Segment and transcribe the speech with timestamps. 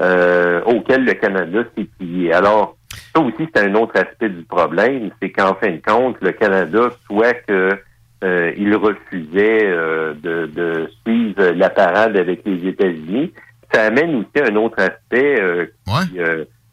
[0.00, 2.32] euh, auquel le Canada s'est plié.
[2.32, 2.76] Alors,
[3.14, 6.88] ça aussi, c'est un autre aspect du problème, c'est qu'en fin de compte, le Canada,
[7.06, 7.78] soit que
[8.24, 13.32] euh, il refusait euh, de, de, suivre la parade avec les États-Unis,
[13.72, 16.18] ça amène aussi un autre aspect euh, qui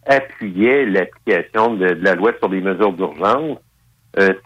[0.05, 3.57] appuyait l'application de, la loi sur les mesures d'urgence.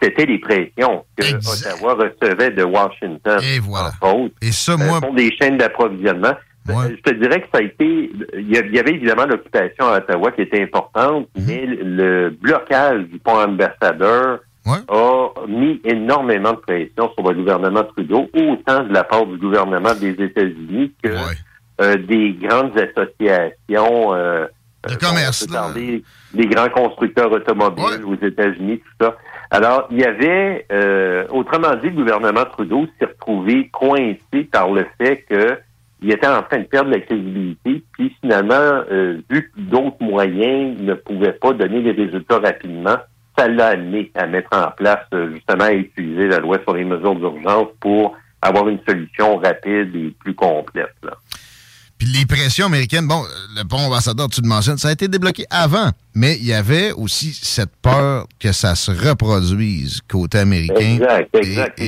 [0.02, 3.38] C'était les pressions que Ottawa recevait de Washington.
[3.42, 3.92] Et voilà.
[4.40, 4.98] Et ça, moi...
[5.14, 6.32] des chaînes d'approvisionnement.
[6.68, 8.10] Je te dirais que ça a été.
[8.34, 11.44] Il y avait évidemment l'occupation à Ottawa qui était importante, mhm.
[11.46, 14.40] mais le blocage du pont ambassadeur
[14.88, 19.94] a mis énormément de pression sur le gouvernement Trudeau, autant de la part du gouvernement
[19.94, 21.10] des États-Unis que
[21.80, 24.14] euh, des grandes associations.
[24.14, 24.46] Euh,
[24.88, 25.46] de commerce.
[26.34, 29.16] des grands constructeurs automobiles aux États-Unis, tout ça.
[29.50, 34.86] Alors, il y avait, euh, autrement dit, le gouvernement Trudeau s'est retrouvé coincé par le
[34.98, 35.58] fait que
[36.00, 40.80] il était en train de perdre la crédibilité, puis finalement, euh, vu que d'autres moyens
[40.80, 42.96] ne pouvaient pas donner les résultats rapidement,
[43.36, 46.84] ça l'a amené à mettre en place, euh, justement, à utiliser la loi sur les
[46.84, 50.94] mesures d'urgence pour avoir une solution rapide et plus complète.
[51.98, 53.24] Puis les pressions américaines, bon,
[53.56, 56.92] le pont ambassadeur, tu le mentionnes, ça a été débloqué avant, mais il y avait
[56.92, 60.96] aussi cette peur que ça se reproduise côté américain.
[60.96, 61.80] Exact, exact.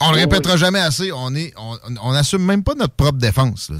[0.00, 1.10] On le répétera jamais assez.
[1.12, 1.52] On est,
[2.02, 3.70] on n'assume même pas notre propre défense.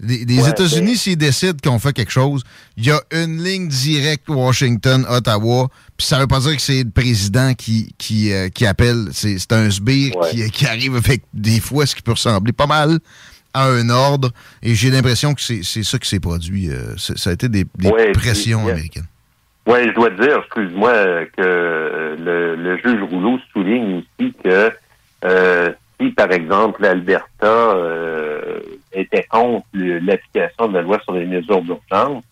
[0.00, 2.42] les, États-Unis, s'ils décident qu'on fait quelque chose,
[2.76, 5.68] il y a une ligne directe Washington-Ottawa.
[5.96, 9.08] Puis ça veut pas dire que c'est le président qui, qui, euh, qui appelle.
[9.12, 12.98] C'est un sbire qui, qui, arrive avec des fois ce qui peut ressembler pas mal
[13.52, 14.30] à un ordre.
[14.62, 16.70] Et j'ai l'impression que c'est ça qui s'est produit.
[16.70, 17.66] Euh, ça a été des,
[18.14, 19.06] pressions américaines.
[19.66, 20.92] Oui, je dois dire, excuse-moi,
[21.36, 24.72] que euh, le, le juge Rouleau souligne aussi que
[25.24, 28.60] euh, si, par exemple, l'Alberta euh,
[28.92, 32.24] était contre l'application de la loi sur les mesures d'urgence,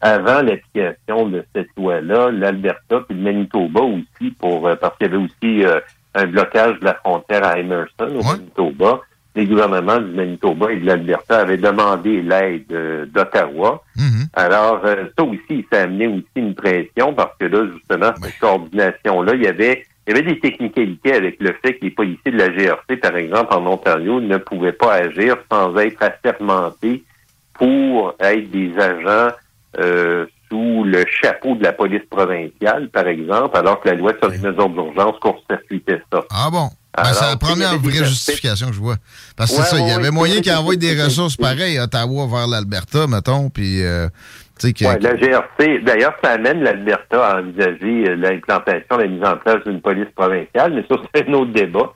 [0.00, 5.14] avant l'application de cette loi-là, l'Alberta puis le Manitoba aussi, pour euh, parce qu'il y
[5.14, 5.64] avait aussi
[6.14, 9.00] un blocage de la frontière à Emerson au Manitoba,
[9.34, 12.66] les gouvernements du Manitoba et de l'Alberta avaient demandé l'aide
[13.14, 13.82] d'Ottawa.
[13.96, 14.26] Mm-hmm.
[14.34, 19.34] Alors, ça aussi, ça a amené aussi une pression parce que là, justement, cette coordination-là,
[19.34, 22.38] il y avait il y avait des technicalités avec le fait que les policiers de
[22.38, 27.04] la GRC, par exemple, en Ontario, ne pouvaient pas agir sans être assermentés
[27.54, 29.34] pour être des agents
[29.78, 34.28] euh, sous le chapeau de la police provinciale, par exemple, alors que la loi sur
[34.28, 36.20] les mesures d'urgence court-circuitait ça.
[36.30, 36.68] Ah bon?
[36.94, 38.96] Ben, c'est la première vraie justification que je vois.
[39.34, 42.46] Parce que c'est ça, il y avait moyen qu'ils envoient des ressources pareilles Ottawa vers
[42.46, 44.08] l'Alberta, mettons, puis euh,
[45.00, 49.80] la GRC, d'ailleurs, ça amène l'Alberta à envisager euh, l'implantation, la mise en place d'une
[49.80, 51.92] police provinciale, mais ça, c'est un autre débat.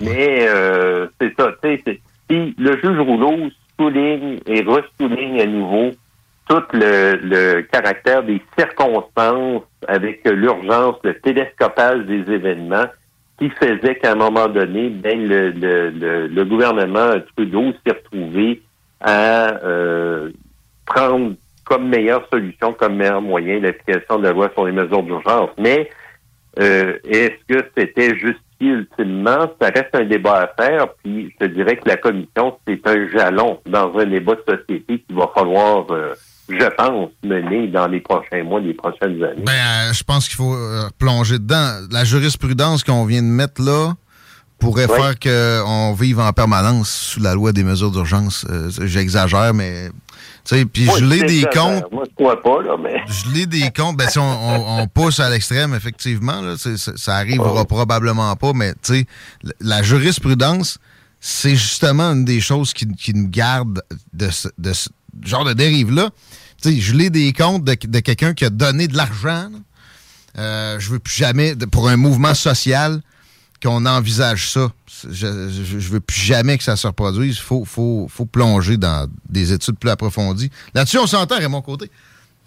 [0.00, 2.00] Mais euh, c'est ça, tu sais,
[2.30, 5.90] le juge Rouleau souligne et ressouligne à nouveau
[6.48, 12.86] tout le, caractère des circonstances avec l'urgence, le télescopage des événements
[13.38, 18.60] qui faisait qu'à un moment donné, ben, le, le, le, gouvernement Trudeau s'est retrouvé
[19.00, 20.30] à euh,
[20.86, 21.34] prendre
[21.70, 25.50] comme meilleure solution, comme meilleur moyen l'application de la loi sur les mesures d'urgence.
[25.56, 25.88] Mais
[26.58, 29.48] euh, est-ce que c'était justifié ultimement?
[29.60, 33.08] Ça reste un débat à faire, puis je te dirais que la commission, c'est un
[33.08, 36.12] jalon dans un débat de société qu'il va falloir, euh,
[36.48, 39.44] je pense, mener dans les prochains mois, les prochaines années.
[39.46, 40.56] Ben, euh, je pense qu'il faut
[40.98, 41.86] plonger dedans.
[41.92, 43.92] La jurisprudence qu'on vient de mettre là,
[44.58, 48.44] pourrait faire qu'on vive en permanence sous la loi des mesures d'urgence.
[48.82, 49.88] J'exagère, mais
[50.70, 51.84] puis je l'ai des comptes.
[51.92, 52.96] Moi, je crois pas, là, mais.
[53.06, 53.96] Je l'ai des comptes.
[53.96, 59.06] Ben, si on, pousse à l'extrême, effectivement, là, ça arrivera probablement pas, mais tu sais,
[59.60, 60.78] la jurisprudence,
[61.20, 64.72] c'est justement une des choses qui, qui nous garde de ce, de
[65.22, 66.10] genre de dérive-là.
[66.62, 69.50] Tu sais, je l'ai des comptes de, de quelqu'un qui a donné de l'argent.
[70.38, 73.00] Euh, je veux plus jamais, pour un mouvement social,
[73.62, 74.68] qu'on envisage ça.
[75.08, 77.36] Je, ne veux plus jamais que ça se reproduise.
[77.36, 80.50] Il faut, faut, faut, plonger dans des études plus approfondies.
[80.74, 81.90] Là-dessus, on s'entend, mon Côté.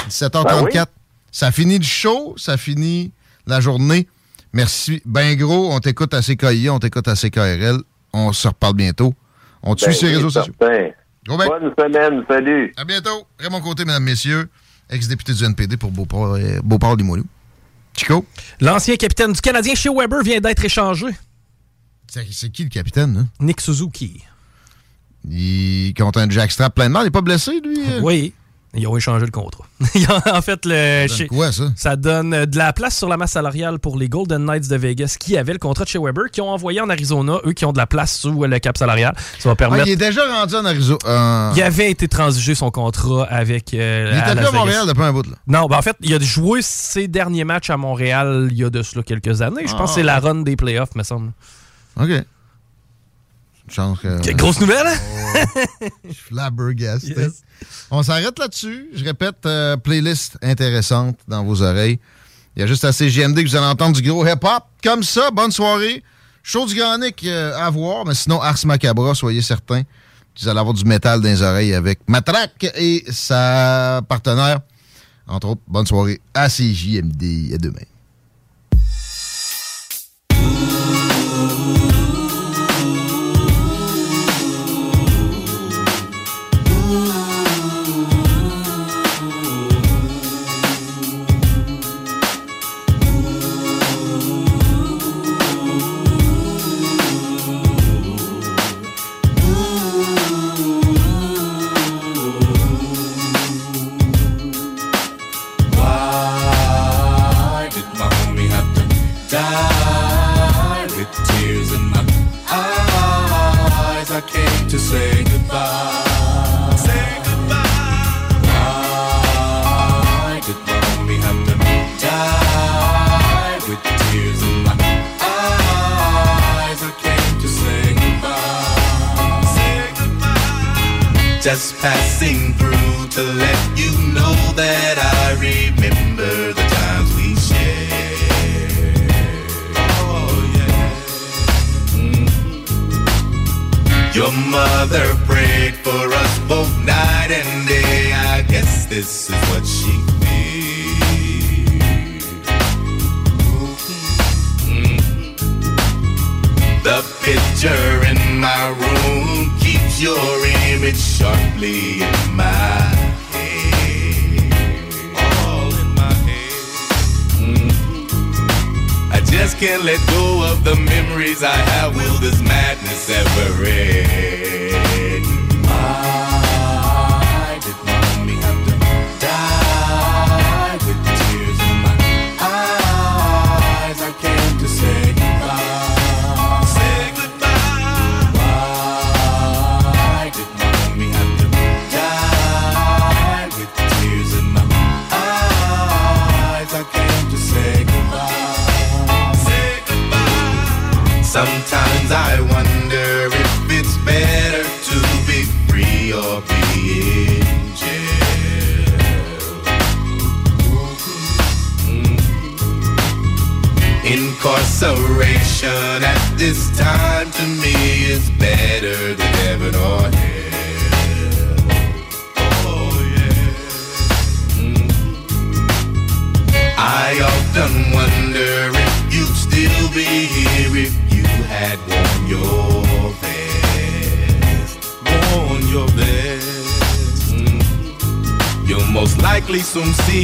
[0.10, 0.74] 17h34.
[0.74, 0.86] Ben
[1.32, 3.12] ça finit le show, ça finit
[3.48, 4.08] la journée.
[4.54, 5.02] Merci.
[5.06, 7.80] Ben gros, on t'écoute à CKI, on t'écoute à CKRL.
[8.14, 9.16] On se reparle bientôt.
[9.64, 10.54] On te suit ben sur les réseaux sociaux.
[10.60, 12.74] Bonne semaine, salut.
[12.78, 13.28] À bientôt.
[13.40, 14.48] Raymond Côté, mesdames, messieurs,
[14.90, 17.26] ex-député du NPD pour Beauport-Limoilou.
[17.96, 18.26] Chico?
[18.60, 21.08] L'ancien capitaine du Canadien chez Weber vient d'être échangé.
[22.08, 23.18] C'est qui le capitaine?
[23.18, 23.46] Hein?
[23.46, 24.22] Nick Suzuki.
[25.30, 27.04] Il compte un jackstrap plein de mal.
[27.04, 27.80] Il n'est pas blessé, lui?
[28.02, 28.34] Oui.
[28.76, 29.66] Ils ont échangé le contrat.
[30.34, 31.64] en fait, le, ça donne quoi, ça?
[31.76, 34.76] Ça donne euh, de la place sur la masse salariale pour les Golden Knights de
[34.76, 37.66] Vegas qui avaient le contrat de chez Weber, qui ont envoyé en Arizona, eux qui
[37.66, 39.16] ont de la place sous le cap salarial.
[39.38, 39.84] Ça va permettre.
[39.84, 40.98] Ah, il est déjà rendu en Arizona.
[41.06, 43.74] Euh, Il avait été transigé son contrat avec.
[43.76, 44.52] euh, Il était plus à.
[44.52, 45.36] Montréal depuis un bout, là.
[45.46, 48.70] Non, ben en fait, il a joué ses derniers matchs à Montréal il y a
[48.72, 49.68] de cela quelques années.
[49.68, 51.32] Je pense que c'est la run des playoffs, me semble.
[52.00, 52.10] OK.
[53.74, 54.22] Chance que.
[54.22, 55.46] Quelle grosse nouvelle, hein?
[56.06, 57.14] Je suis flabbergasté.
[57.18, 57.42] Yes.
[57.90, 58.90] On s'arrête là-dessus.
[58.94, 62.00] Je répète, euh, playlist intéressante dans vos oreilles.
[62.56, 64.64] Il y a juste à CGMD que vous allez entendre du gros hip-hop.
[64.84, 66.04] Comme ça, bonne soirée.
[66.44, 69.84] Show du Grand Nick euh, à voir, mais sinon, Ars Macabra, soyez certains.
[70.40, 74.60] Vous allez avoir du métal dans les oreilles avec Matraque et sa partenaire.
[75.26, 77.54] Entre autres, bonne soirée à CJMD.
[77.54, 77.93] À demain.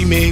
[0.06, 0.29] Me.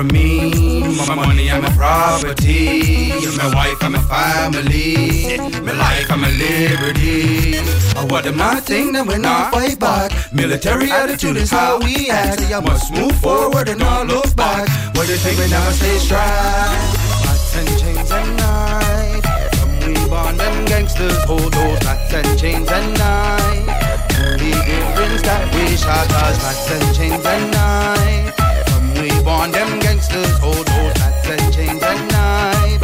[0.00, 0.80] From me?
[0.96, 3.10] My money and my property.
[3.36, 5.36] My wife and my family.
[5.60, 7.58] My life and my liberty.
[7.96, 10.10] Oh, what am I think that we're not fight back?
[10.32, 12.40] Military attitude is how we act.
[12.40, 14.68] I must move forward and not look back.
[14.96, 16.96] What they think we never stay strapped?
[17.24, 19.24] Bats and chains and knife.
[19.56, 23.68] From we born them gangsters hold those bats and chains and knife.
[24.16, 28.19] Only difference that we shot us bats and chains and knife.
[30.40, 32.82] Hold those bats and chains and knife.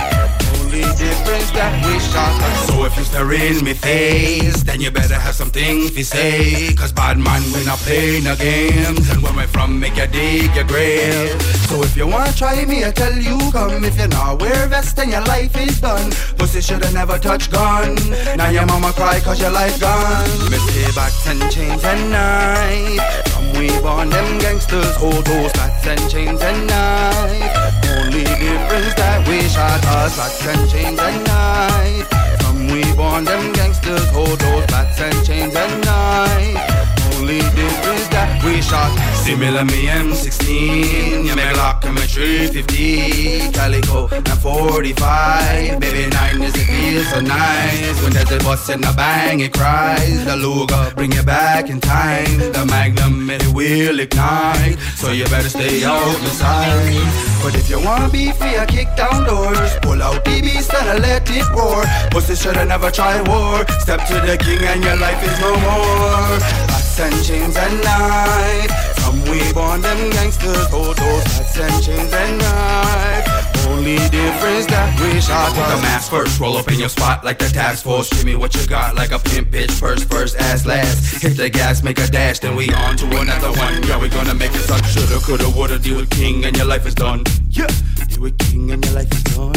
[0.61, 2.35] Only difference that we shot.
[2.67, 6.75] So if you stare in me face, then you better have something to say.
[6.75, 9.11] Cause bad man, we not play no games.
[9.11, 11.41] And where we from, make you dig your grave.
[11.69, 13.85] So if you wanna try me, I tell you come.
[13.85, 16.11] If you're not wear vest, then your life is done.
[16.39, 17.97] Pussy shoulda never touch gun.
[18.37, 20.29] Now your mama cry cause your life gone.
[20.51, 23.36] Me say back ten chains and knife.
[23.59, 27.87] We born them gangsters hold those bats and chains and knife.
[27.97, 32.09] Only difference that we shot us bats and chains and knife.
[32.41, 36.86] From we born them gangsters hold those bats and chains and knife.
[37.27, 38.95] Only difference that we shot.
[39.27, 46.55] Similar me M16 Yeah, me Glock and me 350 Calico and 45 Baby 9 is
[46.55, 48.01] it feels so nice.
[48.05, 50.25] When there's a bus and a bang it cries.
[50.25, 52.39] The Luger bring you back in time.
[52.39, 54.79] The Magnum it will ignite.
[54.95, 57.11] So you better stay out the side.
[57.43, 59.75] But if you want beef, I kick down doors.
[59.83, 61.83] Pull out the beast and let it roar.
[62.13, 63.67] Pussy shoulda never try war.
[63.81, 68.71] Step to the king and your life is no more Bats and chains and knife.
[68.97, 74.99] From we born them gangsters Hold those bats and chains and knife Only difference that
[74.99, 78.09] we shot Put the mask first, roll up in your spot like the task force.
[78.09, 81.23] Give me what you got like a pimp bitch First, first, ass last.
[81.23, 83.83] Hit the gas, make a dash, then we on to another one.
[83.83, 84.83] Yeah, we gonna make it suck.
[84.87, 87.25] Shoulda, coulda, woulda, deal with king and your life is done.
[87.51, 87.67] Yeah,
[88.09, 89.53] deal with king and your life is done.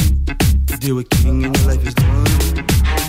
[0.80, 3.09] Deal with king and your life is done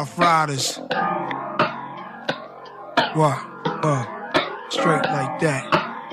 [0.00, 0.80] Ruff Ryders.
[3.12, 3.36] What?
[3.84, 4.00] Uh,
[4.72, 5.60] straight like that.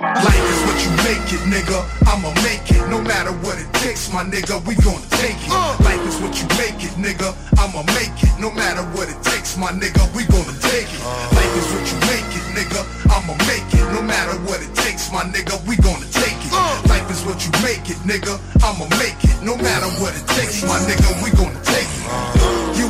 [0.04, 1.80] Life is what you make it, nigga.
[2.04, 2.84] I'ma make it.
[2.92, 5.56] No matter what it takes, my nigga, we gonna take it.
[5.88, 7.32] Life is what you make it, nigga.
[7.56, 8.36] I'ma make it.
[8.44, 11.00] No matter what it takes, my nigga, we gonna take it.
[11.32, 12.84] Life is what you make it, nigga.
[13.08, 13.88] I'ma make it.
[13.96, 16.52] No matter what it takes, my nigga, we gonna take it.
[16.92, 18.36] Life is what you make it, nigga.
[18.68, 19.40] I'ma make it.
[19.48, 21.67] No matter what it takes, my nigga, we gonna take it.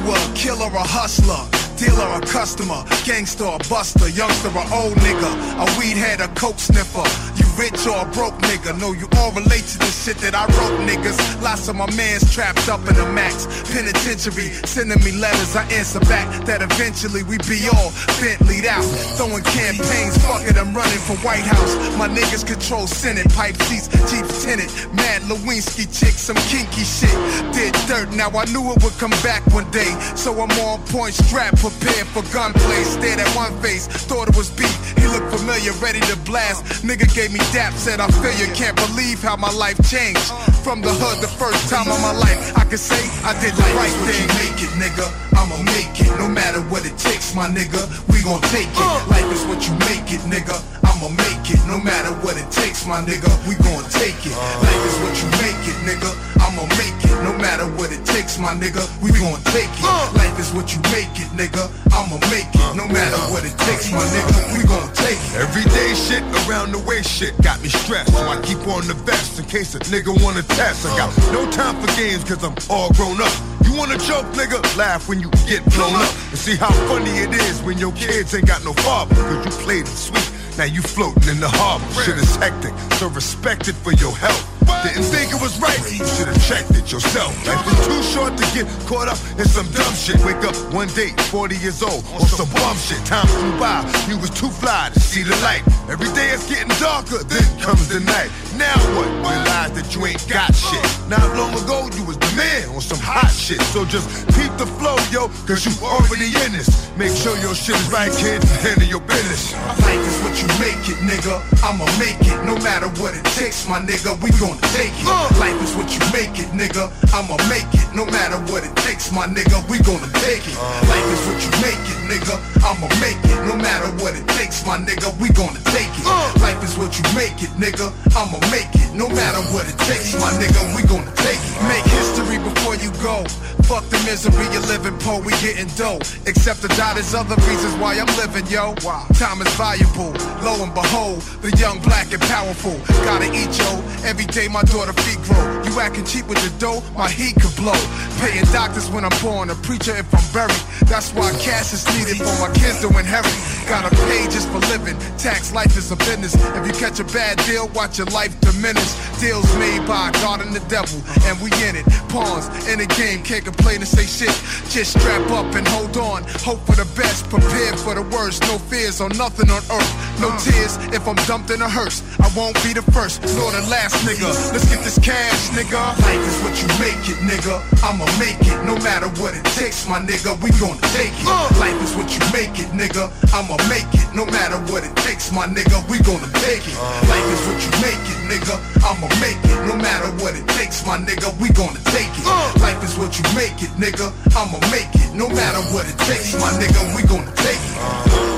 [0.10, 1.57] A killer, a hustler.
[1.78, 5.30] Dealer, a customer, gangster, a buster, youngster, a old nigga,
[5.62, 7.06] a weed head, a coke sniffer.
[7.38, 10.46] You rich or a broke nigga, know you all relate to the shit that I
[10.58, 11.18] wrote, niggas.
[11.42, 15.56] Lots of my mans trapped up in the max penitentiary, sending me letters.
[15.56, 18.82] I answer back that eventually we be all Bentley'd out,
[19.14, 20.18] throwing campaigns.
[20.26, 21.78] Fuck it, I'm running for White House.
[21.98, 27.14] My niggas control Senate, pipe seats, Jeeps tenant, Mad Lewinsky chicks, some kinky shit.
[27.54, 31.14] Did dirt, now I knew it would come back one day, so I'm on point,
[31.14, 32.84] strapped, prepared for gunplay.
[32.84, 34.72] Stared at one face, thought it was beat.
[34.96, 36.84] He looked familiar, ready to blast.
[36.84, 38.48] Nigga gave me dap, said I feel you.
[38.54, 40.32] Can't believe how my life changed.
[40.64, 43.68] From the hood, the first time of my life, I could say I did the
[43.76, 44.24] right thing.
[44.40, 45.08] Make it, nigga.
[45.36, 47.82] I'ma make it, no matter what it takes, my nigga.
[48.12, 48.78] We gon' take it.
[48.78, 49.06] Uh.
[49.10, 50.87] Life is what you make it, nigga.
[50.98, 53.30] I'ma make it, no matter what it takes, my nigga.
[53.46, 54.34] We gon' take it.
[54.34, 54.66] Uh.
[54.66, 56.10] Life is what you make it, nigga.
[56.42, 59.86] I'ma make it, no matter what it takes, my nigga, we gon' take it.
[59.86, 60.10] Uh.
[60.18, 61.70] Life is what you make it, nigga.
[61.94, 62.74] I'ma make it.
[62.74, 65.46] No uh, matter what it takes, my nigga, we gon' take it.
[65.46, 68.18] Everyday shit around the way shit got me stressed.
[68.18, 70.82] So I keep on the vest in case a nigga wanna test.
[70.88, 73.34] I got no time for games cause I'm all grown up.
[73.62, 74.58] You wanna joke, nigga?
[74.76, 76.10] Laugh when you get blown up.
[76.34, 79.14] And see how funny it is when your kids ain't got no father.
[79.14, 80.37] Cause you played it sweet.
[80.58, 81.86] Now you floating in the harbor.
[82.02, 84.42] Shit is hectic, so respect it for your health.
[84.84, 87.30] Didn't think it was right, you should've checked it yourself.
[87.46, 90.18] Life was too short to get caught up in some dumb shit.
[90.26, 92.98] Wake up one day, 40 years old, on some bum shit.
[93.06, 95.62] Time flew by, you was too fly to see the light.
[95.90, 98.30] Every day it's getting darker, then comes the night.
[98.58, 99.06] Now what?
[99.22, 100.82] Realize that you ain't got shit.
[101.08, 103.62] Not long ago, you was the man on some hot shit.
[103.70, 106.90] So just keep the flow, yo, cause you already in this.
[106.98, 109.54] Make sure your shit is right, kid, and handle your business.
[109.86, 111.38] Life is what you make it, nigga.
[111.62, 114.18] I'ma make it, no matter what it takes, my nigga.
[114.26, 115.06] We gon' take it.
[115.06, 115.30] Uh.
[115.38, 116.90] Life is what you make it, nigga.
[117.14, 119.62] I'ma make it, no matter what it takes, my nigga.
[119.70, 120.58] We gonna take it.
[120.58, 120.82] Uh.
[120.90, 122.36] Life is what you make it, nigga.
[122.66, 125.14] I'ma make it, no matter what it takes, my nigga.
[125.22, 126.06] We gonna take it.
[126.10, 126.34] Uh.
[126.42, 127.94] Life is what you make it, nigga.
[128.18, 130.76] I'ma make it, no matter what it takes, my nigga.
[130.76, 131.47] We gonna take it.
[131.68, 133.24] Make history before you go.
[133.68, 135.20] Fuck the misery you're living, po.
[135.20, 136.00] We getting dough.
[136.26, 138.76] Except to die, there's other reasons why I'm living, yo.
[139.20, 140.16] Time is valuable.
[140.40, 142.80] Lo and behold, the young, black, and powerful.
[143.04, 143.84] Gotta eat, yo.
[144.08, 145.44] Every day my daughter feet grow.
[145.68, 147.76] You acting cheap with the dough, my heat could blow.
[148.24, 150.64] Paying doctors when I'm born, a preacher if I'm buried.
[150.88, 153.36] That's why cash is needed for my kids to inherit.
[153.68, 154.96] Gotta pay just for living.
[155.20, 156.36] Tax life is a business.
[156.40, 158.96] If you catch a bad deal, watch your life diminish.
[159.20, 161.86] Deals made by God and the devil, and we in it.
[162.10, 164.34] Pawns in the game, can't complain and say shit.
[164.70, 166.24] Just strap up and hold on.
[166.46, 168.42] Hope for the best, prepare for the worst.
[168.44, 169.94] No fears on nothing on earth.
[170.20, 170.38] No uh.
[170.40, 172.04] tears if I'm dumped in a hearse.
[172.20, 174.30] I won't be the first nor the last nigga.
[174.54, 175.80] Let's get this cash, nigga.
[176.02, 177.62] Life is what you make it, nigga.
[177.84, 180.38] I'ma make it, no matter what it takes, my nigga.
[180.42, 181.28] We gonna take it.
[181.28, 181.50] Uh.
[181.60, 183.10] Life is what you make it, nigga.
[183.34, 185.78] I'ma make it, no matter what it takes, my nigga.
[185.90, 186.78] We gonna take it.
[186.78, 187.12] Uh.
[187.12, 188.56] Life is what you make it, nigga.
[188.84, 191.30] I'ma make it, no matter what it takes, my nigga.
[191.42, 192.26] We gonna take it.
[192.26, 192.54] Uh.
[192.60, 194.12] Life is what you make it, nigga.
[194.36, 196.96] I'ma make it, no matter what it takes, my nigga.
[196.96, 197.78] We gonna take it.
[197.78, 198.37] Uh.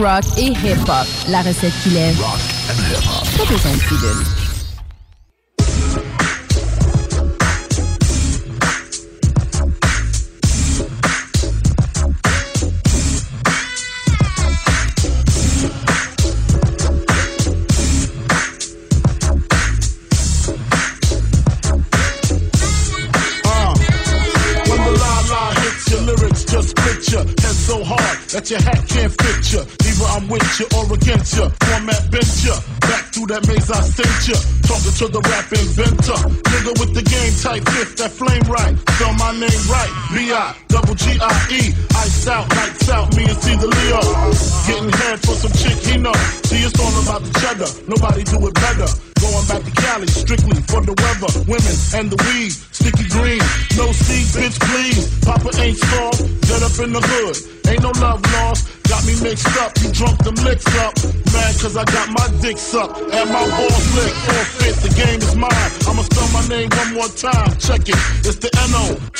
[0.00, 1.06] Rock et hip-hop.
[1.28, 2.18] La recette qui lève.
[2.20, 3.38] Rock and hip-hop.
[3.38, 4.37] Pas besoin de
[39.38, 39.92] name right.
[40.12, 41.74] B-I, double G-I-E.
[41.94, 44.02] Ice out, lights out, me and C the Leo.
[44.66, 46.14] Getting head for some chick he know.
[46.44, 47.70] See, it's all about the cheddar.
[47.86, 48.88] Nobody do it better.
[49.22, 52.50] Going back to Cali, strictly for the weather, women, and the weed.
[52.50, 53.42] Sticky green,
[53.78, 55.06] no seed, bitch, please.
[55.24, 57.36] Papa ain't soft, dead up in the hood.
[57.66, 58.66] Ain't no love lost,
[58.98, 59.72] got me mixed up.
[59.82, 60.94] You drunk them licks up.
[61.32, 64.16] Mad cause I got my dick sucked and my balls licked.
[64.16, 65.50] Forfeit, the game is mine.
[65.86, 67.56] I'ma spell my name one more time.
[67.58, 69.14] Check it, it's the N-O-T-O-R-I-O-U-S.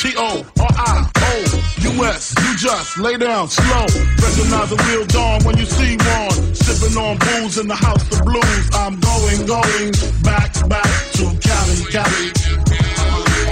[2.43, 3.85] You just lay down slow.
[4.19, 6.55] Recognize a real dawn when you see one.
[6.55, 8.69] Sipping on booze in the house of blues.
[8.73, 12.31] I'm going, going back, back to Cali, Cali.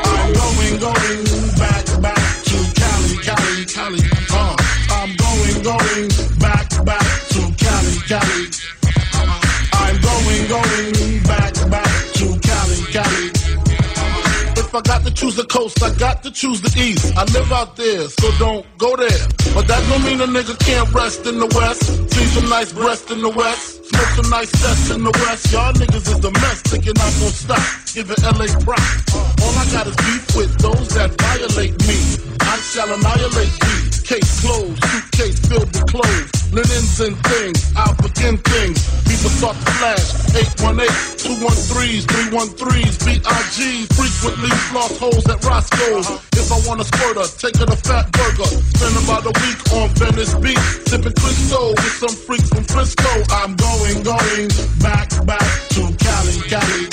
[0.04, 1.24] I'm going, going
[1.56, 4.00] back, back to Cali, Cali, Cali.
[4.32, 4.56] Uh,
[4.90, 6.16] I'm going, going
[14.78, 17.18] I got to choose the coast, I got to choose the east.
[17.18, 19.26] I live out there, so don't go there.
[19.56, 21.82] But that don't mean a nigga can't rest in the west.
[22.13, 23.86] See some nice breasts in the west.
[23.90, 25.52] Smoke some nice sets in the west.
[25.52, 27.66] Y'all niggas is domestic and I'm gonna stop.
[27.90, 28.86] Giving LA prop.
[29.42, 31.98] All I got is beef with those that violate me.
[32.40, 33.87] I shall annihilate thee.
[34.08, 37.60] Case closed, suitcase filled with clothes, linens and things.
[37.76, 38.80] I'll begin things.
[39.04, 40.32] People start to flash.
[40.32, 40.88] 818,
[41.28, 43.91] 213s, 313s, BIG.
[43.91, 46.08] Frequently lost holes at Roscoe's.
[46.08, 46.39] Uh-huh.
[46.39, 48.48] If I want a squirter, take her to Fat Burger.
[48.80, 53.12] Spend about a week on Venice Beach, sipping Cristo with some freaks from Frisco.
[53.36, 54.48] I'm going, going
[54.80, 55.43] back, back
[55.76, 56.88] to Cali, Cali.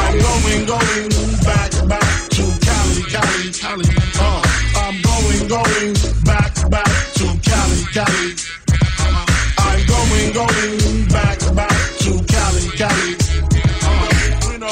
[0.00, 1.12] I'm going, going
[1.44, 4.13] back, back to Cali, Cali, Cali.
[5.48, 5.92] Going,
[6.24, 6.88] back, back
[7.20, 8.32] to Cali, Cali.
[9.58, 13.16] I'm going, going back, back to Cali, Cali.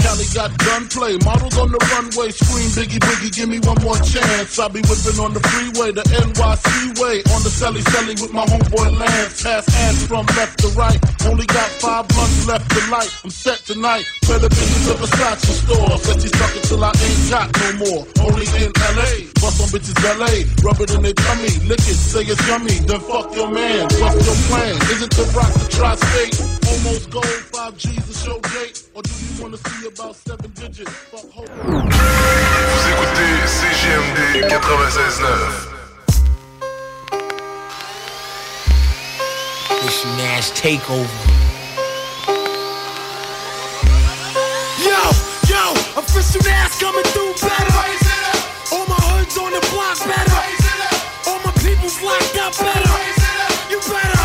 [0.01, 4.59] Cali got gunplay, models on the runway, scream biggie biggie, give me one more chance.
[4.59, 8.47] I be whipping on the freeway, the NYC way, on the celly celly with my
[8.47, 9.43] homeboy Lance.
[9.43, 13.13] Pass hands from left to right, only got five blunts left to light.
[13.23, 15.99] I'm set tonight, better business a Versace store.
[15.99, 18.03] Said she's talking till I ain't got no more.
[18.23, 22.23] Only in LA, bust on bitches LA, rub it in their tummy, lick it, say
[22.23, 24.77] it's yummy, then fuck your man, fuck your plan.
[24.93, 26.37] Isn't the rock the tri-state?
[26.71, 30.91] Almost gold, five G's a show date, or do you wanna see about seven digits?
[31.11, 31.51] Fuck hope.
[31.53, 35.73] Vous écoutez CJMD 96.9.
[39.85, 41.42] Mission Nash Takeover.
[46.13, 47.73] Official Nash coming through better.
[48.73, 50.41] All my hoods on the block better.
[51.25, 52.93] All my people's locked up better.
[53.73, 54.21] You better,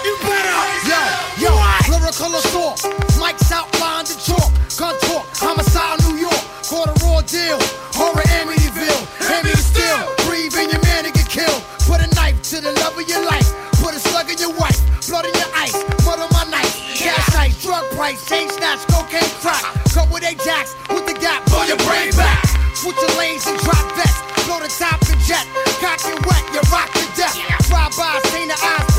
[0.00, 0.56] you better.
[0.88, 1.00] Yo,
[1.44, 1.52] yo,
[1.92, 2.80] lyrical assault.
[3.20, 4.48] Mike's outlined the chalk.
[4.80, 6.40] Gun talk, homicide New York.
[6.64, 7.60] Caught a raw deal.
[7.92, 9.04] Horror Amityville.
[9.28, 10.00] Amy still.
[10.24, 11.60] Breathe in your man to get killed.
[11.84, 13.52] Put a knife to the love of your life.
[13.82, 14.80] Put a slug in your wife.
[15.08, 15.76] Blood in your ice.
[16.04, 16.72] Mud on my knife.
[16.96, 17.62] Cash ice.
[17.62, 18.24] Drug price.
[18.28, 18.80] Chain snatch.
[18.88, 19.79] Cocaine crack.
[20.20, 20.76] With Ajax.
[20.90, 21.46] With the gap.
[21.46, 22.44] Blow your brain back.
[22.74, 24.20] Switch your lanes and drop vests.
[24.46, 25.46] Blow the top and jet.
[25.80, 26.44] Cock and wet.
[26.52, 27.36] You rock to death.
[27.68, 28.20] Drive by.
[28.28, 28.89] Stain the eyes.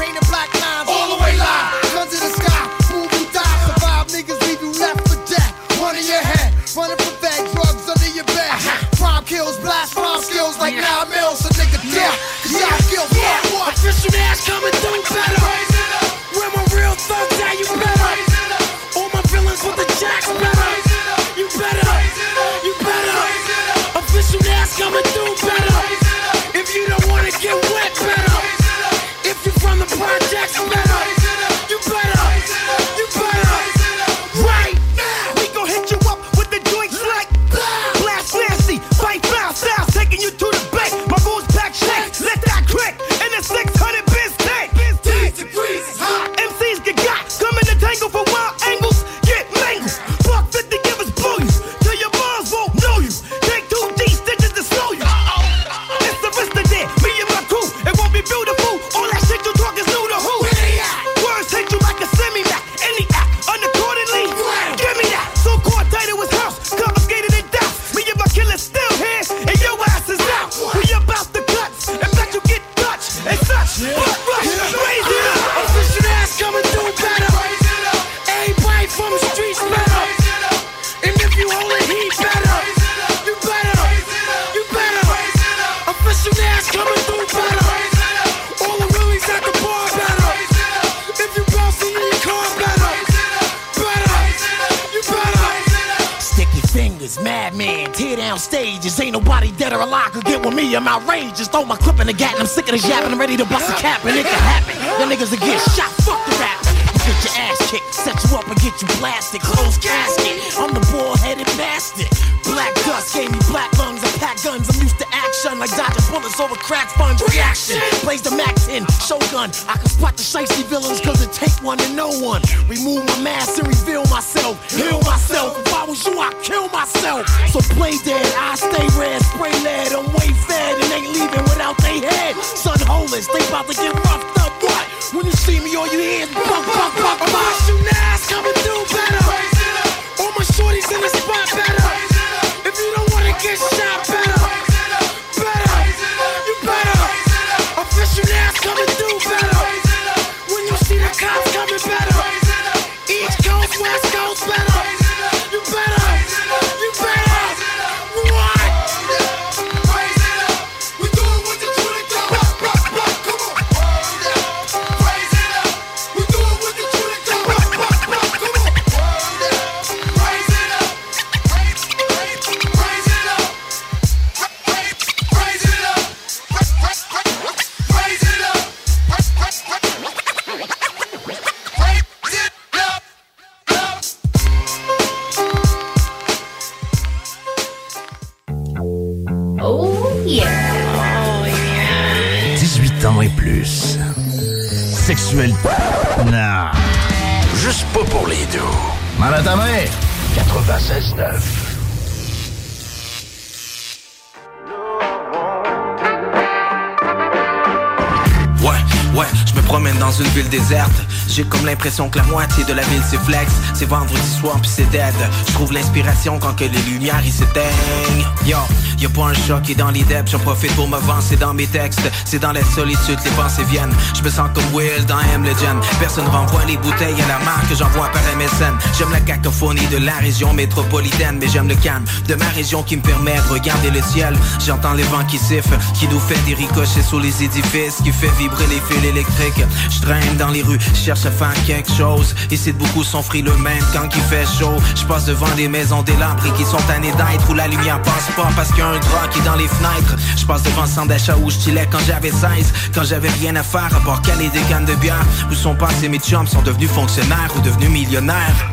[211.81, 213.51] L'impression que la moitié de la ville c'est flex.
[213.73, 215.15] C'est vendredi soir puis c'est dead.
[215.61, 218.25] Trouve l'inspiration quand que les lumières ils s'éteignent.
[218.47, 218.57] Yo,
[218.97, 220.31] y a pas un chat qui est dans les depths.
[220.31, 222.01] J'en profite pour c'est dans mes textes.
[222.25, 223.93] C'est dans la solitude les pensées viennent.
[224.15, 225.79] Je me sens comme Will dans M Legend.
[225.99, 228.73] Personne renvoie les bouteilles à la marque que j'envoie par MSN.
[228.97, 232.97] J'aime la cacophonie de la région métropolitaine, mais j'aime le calme de ma région qui
[232.97, 234.33] me permet de regarder le ciel.
[234.65, 238.31] J'entends les vents qui sifflent, qui nous fait des ricochets sous les édifices, qui fait
[238.39, 239.63] vibrer les fils électriques.
[239.91, 242.33] Je traîne dans les rues, cherche à faire quelque chose.
[242.49, 244.77] Ici beaucoup sont frileux même quand il fait chaud.
[244.95, 248.49] Je passe devant des maisons délabrées qui sont tannés d'être où la lumière passe pas
[248.55, 250.15] parce qu'il y a un drap qui est dans les fenêtres.
[250.37, 251.57] Je passe devant le centre d'achat où je
[251.91, 255.25] quand j'avais 16, quand j'avais rien à faire à part caler des cannes de bière.
[255.49, 258.70] Où sont passés mes chums, sont devenus fonctionnaires ou devenus millionnaires?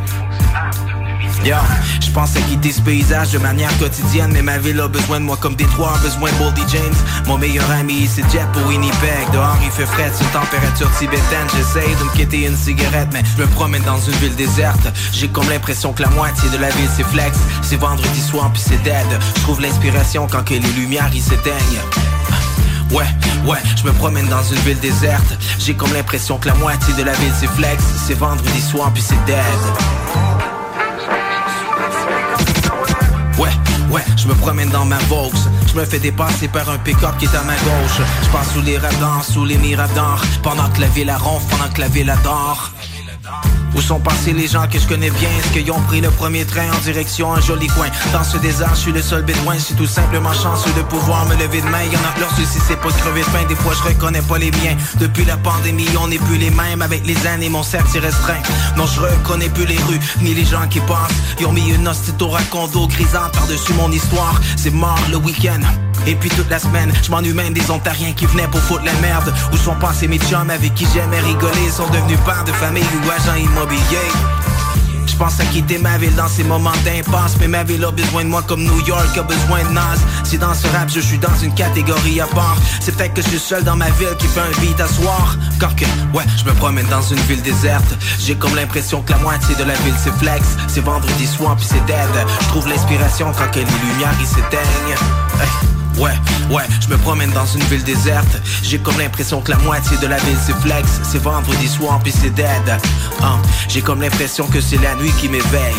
[1.44, 1.54] Yo,
[2.00, 5.24] je pense à quitter ce paysage de manière quotidienne Mais ma ville a besoin de
[5.24, 6.94] moi comme Détroit a besoin de Boldy James.
[7.26, 9.30] Mon meilleur ami c'est Jet pour Winnipeg.
[9.32, 11.46] Dehors il fait frais, une température tibétaine.
[11.56, 14.88] J'essaye de me quitter une cigarette Mais je me promène dans une ville déserte.
[15.12, 17.38] J'ai comme l'impression que la moitié de la ville c'est flex.
[17.62, 19.06] C'est vendredi soir puis c'est dead.
[19.36, 21.82] Je trouve l'inspiration quand que les lumières ils s'éteignent.
[22.90, 23.06] Ouais,
[23.46, 25.38] ouais, je me promène dans une ville déserte.
[25.58, 27.82] J'ai comme l'impression que la moitié de la ville c'est flex.
[28.06, 30.27] C'est vendredi soir puis c'est dead
[33.90, 35.32] Ouais, je me promène dans ma Vaux.
[35.66, 38.00] Je me fais dépasser par un pick-up qui est à ma gauche.
[38.22, 40.22] Je passe sous les radars, sous les miradors.
[40.42, 42.70] Pendant que la ville la ronfle, pendant que la ville adore
[43.74, 45.28] où sont passés les gens que je connais bien?
[45.38, 47.88] Est-ce qu'ils ont pris le premier train en direction un joli coin?
[48.12, 51.26] Dans ce désert, je suis le seul bédouin Je suis tout simplement chanceux de pouvoir
[51.26, 51.82] me lever de main.
[51.84, 53.44] Y'en a leur souci, c'est pas de crever de faim.
[53.48, 54.76] Des fois, je reconnais pas les miens.
[55.00, 58.42] Depuis la pandémie, on n'est plus les mêmes Avec les années, mon cercle s'est restreint.
[58.76, 61.18] Non, je reconnais plus les rues, ni les gens qui passent.
[61.40, 64.40] Ils ont mis une hostie au racondo grisant par-dessus mon histoire.
[64.56, 65.60] C'est mort le week-end
[66.06, 68.92] et puis toute la semaine, je m'ennuie même des Ontariens qui venaient pour foutre la
[68.94, 69.32] merde.
[69.52, 71.70] Où sont passés mes chums avec qui j'aimais rigoler?
[71.70, 74.12] Sont devenus pères de famille ou agents immobiliers.
[75.06, 77.36] Je pense à quitter ma ville dans ces moments d'impasse.
[77.40, 79.96] Mais ma ville a besoin de moi comme New York a besoin de Nas.
[80.22, 83.28] Si dans ce rap je suis dans une catégorie à part C'est peut-être que je
[83.30, 85.36] suis seul dans ma ville qui fait un beat à soir.
[85.58, 85.84] Quand que,
[86.16, 87.96] ouais, je me promène dans une ville déserte.
[88.20, 90.46] J'ai comme l'impression que la moitié de la ville c'est flex.
[90.68, 92.26] C'est vendredi soir puis c'est dead.
[92.42, 95.87] Je trouve l'inspiration quand que les lumières ils s'éteignent.
[95.98, 96.12] Ouais,
[96.50, 98.40] ouais, je me promène dans une ville déserte.
[98.62, 102.12] J'ai comme l'impression que la moitié de la ville c'est flex C'est vendredi soir puis
[102.12, 102.78] c'est dead.
[103.22, 105.74] Hein, J'ai comme l'impression que c'est la nuit qui m'éveille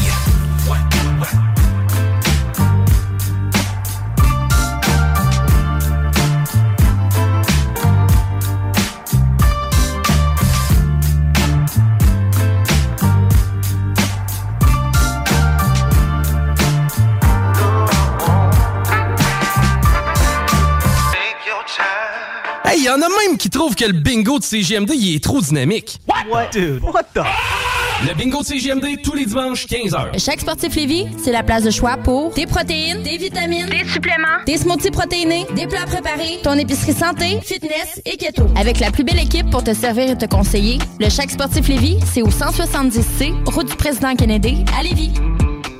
[23.39, 25.97] qui trouvent que le bingo de CGMD, il est trop dynamique.
[26.29, 26.49] What?
[26.51, 27.23] Dude, what the?
[28.07, 30.19] Le bingo de CGMD, tous les dimanches, 15h.
[30.19, 34.43] Chaque sportif Lévis, c'est la place de choix pour des protéines, des vitamines, des suppléments,
[34.45, 38.47] des smoothies protéinés, des plats préparés, ton épicerie santé, fitness et keto.
[38.57, 41.97] Avec la plus belle équipe pour te servir et te conseiller, le Chaque sportif Lévis,
[42.13, 45.11] c'est au 170C, route du président Kennedy, à Lévis.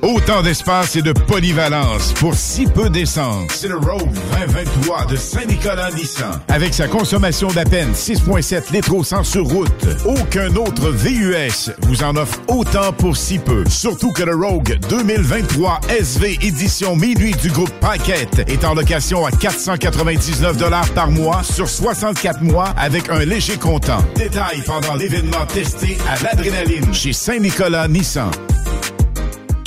[0.02, 3.52] Autant d'espace et de polyvalence pour si peu d'essence.
[3.54, 6.40] C'est le Rogue 2023 de Saint-Nicolas Nissan.
[6.48, 12.04] Avec sa consommation d'à peine 6,7 litres au 100 sur route, aucun autre VUS vous
[12.04, 13.64] en offre autant pour si peu.
[13.70, 19.32] Surtout que le Rogue 2023 SV édition minuit du groupe Paquette est en location à
[19.32, 24.04] 499 par mois sur 64 mois avec un léger comptant.
[24.16, 28.32] Détail pendant l'événement testé à l'adrénaline chez Saint-Nicolas Nissan.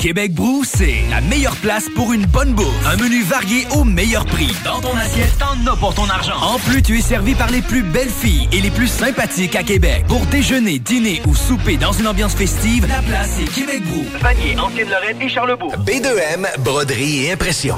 [0.03, 2.85] Québec Brou, c'est la meilleure place pour une bonne bouffe.
[2.85, 4.53] Un menu varié au meilleur prix.
[4.65, 6.35] Dans ton assiette, t'en as pour ton argent.
[6.41, 9.63] En plus, tu es servi par les plus belles filles et les plus sympathiques à
[9.63, 10.03] Québec.
[10.09, 14.03] Pour déjeuner, dîner ou souper dans une ambiance festive, la place est Québec Brou.
[14.19, 15.73] Vanier, Ancienne-Lorraine et Charlebourg.
[15.85, 17.77] B2M, broderie et impression.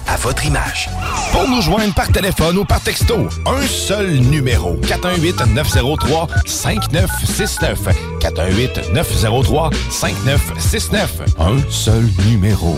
[0.07, 0.89] à votre image.
[1.31, 4.75] Pour nous joindre par téléphone ou par texto, un seul numéro.
[4.83, 7.77] 418-903-5969.
[8.19, 11.07] 418-903-5969.
[11.39, 12.75] Un seul numéro.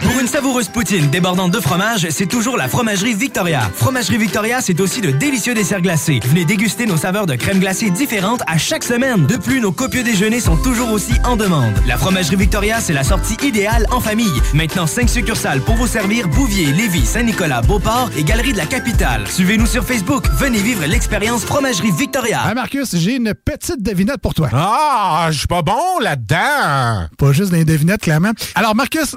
[0.00, 3.68] Pour une savoureuse poutine débordante de fromage, c'est toujours la Fromagerie Victoria.
[3.74, 6.20] Fromagerie Victoria, c'est aussi de délicieux desserts glacés.
[6.24, 9.26] Venez déguster nos saveurs de crème glacée différentes à chaque semaine.
[9.26, 11.74] De plus, nos copieux déjeuners sont toujours aussi en demande.
[11.86, 14.40] La Fromagerie Victoria, c'est la sortie idéale en famille.
[14.54, 19.26] Maintenant, 5 succursales pour vous servir Bouvier, Lévis, Saint-Nicolas, Beauport et Galerie de la Capitale.
[19.26, 20.26] Suivez-nous sur Facebook.
[20.38, 22.40] Venez vivre l'expérience Fromagerie Victoria.
[22.44, 24.48] Ah, Marcus, j'ai une petite devinette pour toi.
[24.52, 27.08] Ah, je suis pas bon là-dedans.
[27.18, 28.30] Pas juste des devinettes, clairement.
[28.54, 29.16] Alors, Marcus,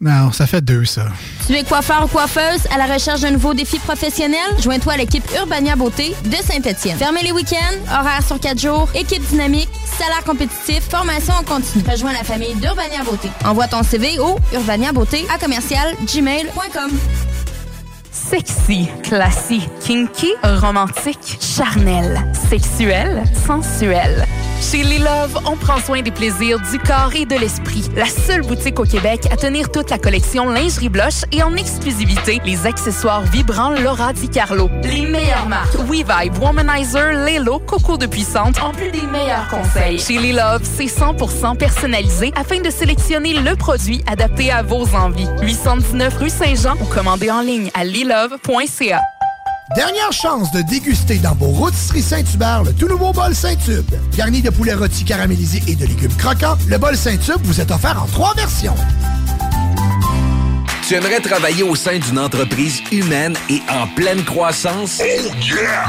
[0.00, 1.06] Non, ça fait deux, ça.
[1.48, 4.38] Tu es coiffeur ou coiffeuse à la recherche d'un nouveau défi professionnel?
[4.60, 6.96] Joins-toi à l'équipe Urbania Beauté de Saint-Étienne.
[6.96, 11.82] Fermez les week-ends, horaires sur quatre jours, équipe dynamique, salaire compétitif, formation en continu.
[11.90, 13.28] Rejoins la famille d'Urbania Beauté.
[13.44, 16.92] Envoie ton CV au urbaniabeauté à commercial gmail.com.
[18.12, 24.26] Sexy, classique, kinky, romantique, charnel, sexuel, sensuel.
[24.60, 27.88] Chez Les Love, on prend soin des plaisirs du corps et de l'esprit.
[27.94, 32.40] La seule boutique au Québec à tenir toute la collection lingerie blush et en exclusivité
[32.44, 34.68] les accessoires vibrants Laura Di Carlo.
[34.82, 39.98] Les meilleures marques WeVibe, Womanizer, Lelo, Coco de Puissante, en plus des meilleurs conseils.
[39.98, 45.28] Chez Les Love, c'est 100% personnalisé afin de sélectionner le produit adapté à vos envies.
[45.40, 49.00] 819 rue Saint-Jean ou commandez en ligne à lilove.ca.
[49.74, 53.84] Dernière chance de déguster dans vos rôtisseries Saint-Hubert le tout nouveau bol Saint-Tube.
[54.16, 58.02] Garni de poulet rôti caramélisé et de légumes croquants, le bol Saint-Tube vous est offert
[58.02, 58.74] en trois versions.
[60.88, 65.02] Tu aimerais travailler au sein d'une entreprise humaine et en pleine croissance?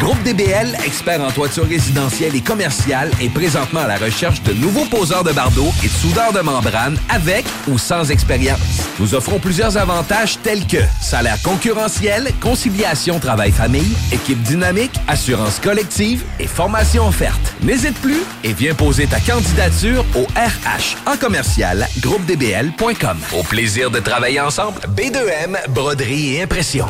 [0.02, 4.84] Groupe DBL, expert en toiture résidentielle et commerciale, est présentement à la recherche de nouveaux
[4.84, 8.60] poseurs de bardeaux et de soudeurs de membrane avec ou sans expérience.
[9.00, 16.48] Nous offrons plusieurs avantages tels que salaire concurrentiel, conciliation travail-famille, équipe dynamique, assurance collective et
[16.48, 17.56] formation offerte.
[17.62, 23.18] N'hésite plus et viens poser ta candidature au RH en commercial groupedbl.com.
[23.40, 24.89] Au plaisir de travailler ensemble.
[24.96, 26.86] B2M, broderie et impression.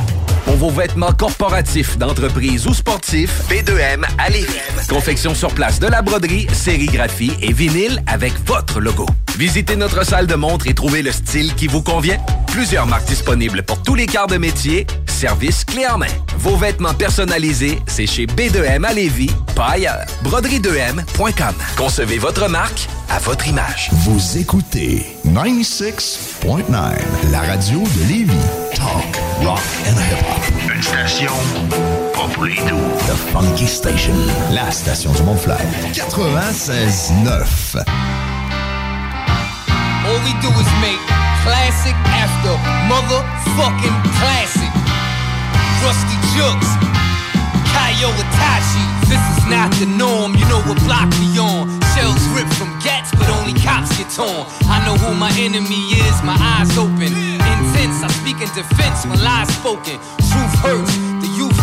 [0.45, 4.29] Pour vos vêtements corporatifs, d'entreprise ou sportifs, B2M à.
[4.87, 9.05] Confection sur place de la broderie, sérigraphie et vinyle avec votre logo.
[9.39, 12.17] Visitez notre salle de montre et trouvez le style qui vous convient.
[12.47, 14.85] Plusieurs marques disponibles pour tous les quarts de métier.
[15.05, 16.11] Service clé en main.
[16.39, 20.03] Vos vêtements personnalisés, c'est chez B2M à Lévis, pas ailleurs.
[20.25, 21.55] Broderie2M.com.
[21.77, 23.89] Concevez votre marque à votre image.
[23.93, 26.97] Vous écoutez 96.9,
[27.31, 28.33] la radio de Lévis.
[28.75, 30.75] Talk, rock and hip-hop.
[30.75, 31.31] Une station
[32.13, 32.75] pas pour les doux.
[33.07, 34.15] The Funky Station,
[34.51, 35.61] la station du Mont-Flair.
[35.93, 37.85] 96.9.
[40.09, 40.97] All we do is make
[41.45, 42.49] classic after
[42.89, 44.73] motherfucking classic.
[45.85, 46.69] Rusty Jukes,
[47.69, 48.83] Kaio Itachi.
[49.05, 51.69] This is not the norm, you know what block we on.
[51.93, 54.49] Shells ripped from gats, but only cops get torn.
[54.65, 57.13] I know who my enemy is, my eyes open.
[57.13, 60.01] Intense, I speak in defense when lies spoken.
[60.25, 60.97] Truth hurts,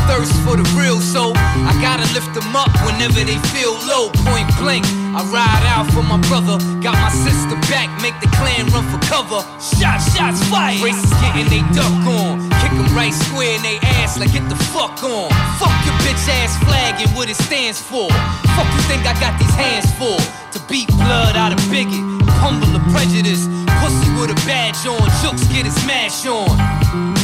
[0.07, 4.11] thirst for the real, so I gotta lift them up whenever they feel low.
[4.27, 6.59] Point blank, I ride out for my brother.
[6.81, 9.42] Got my sister back, make the clan run for cover.
[9.59, 10.81] Shots, shots fired.
[10.81, 12.47] Racists getting they duck on.
[12.62, 15.29] Kick them right square in they ass like get the fuck on.
[15.59, 18.09] Fuck your bitch ass flag and what it stands for.
[18.55, 20.16] Fuck you think I got these hands for?
[20.55, 22.01] To beat blood out of bigot,
[22.40, 23.47] humble the prejudice.
[23.83, 27.15] Pussy with a badge on, jokes get his mash on.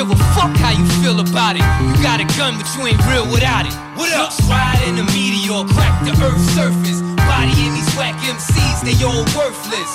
[0.00, 1.64] Give a fuck how you feel about it.
[1.84, 3.76] You got a gun, but you ain't real without it.
[4.00, 4.32] What up?
[4.48, 7.04] Ride in the meteor, crack the earth's surface.
[7.28, 9.92] Body in these whack MCs, they all worthless.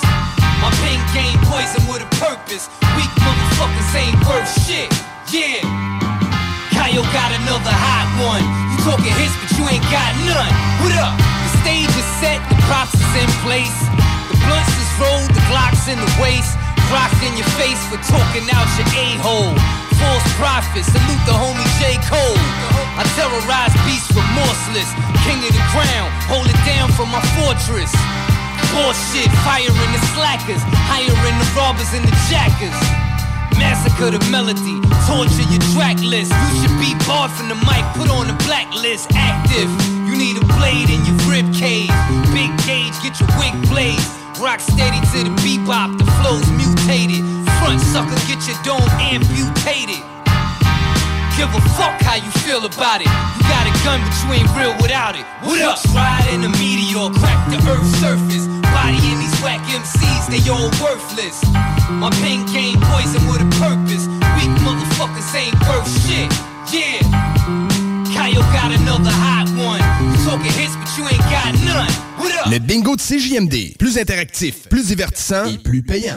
[0.62, 2.70] My pen game poison with a purpose.
[2.94, 4.86] Weak motherfuckers ain't worth shit.
[5.34, 5.66] Yeah.
[6.70, 8.46] Kyle got another hot one.
[8.46, 10.54] You talking hits, but you ain't got none.
[10.86, 11.18] What up?
[11.18, 13.74] The stage is set, the props is in place.
[14.30, 16.54] The blunts is rolled, the Glocks in the waist.
[16.94, 19.85] Rocks in your face for talking out your a-hole.
[19.98, 21.96] False prophets, salute the homie J.
[22.04, 22.40] Cole.
[22.96, 24.88] I terrorize beasts remorseless.
[25.24, 27.92] King of the ground, hold it down from my fortress.
[28.72, 32.76] Bullshit, firing the slackers, hiring the robbers and the jackers.
[33.56, 36.32] Massacre the melody, torture your track list.
[36.32, 39.08] You should be barred from the mic, put on the blacklist.
[39.16, 39.70] Active,
[40.08, 41.92] you need a blade in your rib cage.
[42.36, 44.08] Big gauge, get your wig blazed.
[44.40, 47.35] Rock steady to the bebop, the flow's mutated.
[47.66, 50.02] Front, sucker, get your dome amputated.
[51.34, 53.10] Give a fuck how you feel about it.
[53.10, 55.26] You got a gun, but you ain't real without it.
[55.42, 55.82] What up?
[55.92, 58.46] Ride in a meteor, crack the earth's surface.
[58.72, 61.42] Body in these whack MCs, they all worthless.
[61.90, 64.06] My pen came poison with a purpose.
[64.38, 66.30] Weak motherfuckers ain't worth shit.
[66.72, 67.02] Yeah.
[68.14, 69.82] Kyle got another hot one.
[70.08, 71.92] You talking hits, but you ain't got none.
[72.16, 72.46] What up?
[72.46, 73.76] Le bingo de CJMD.
[73.78, 76.16] Plus interactif, plus divertissant et plus payant.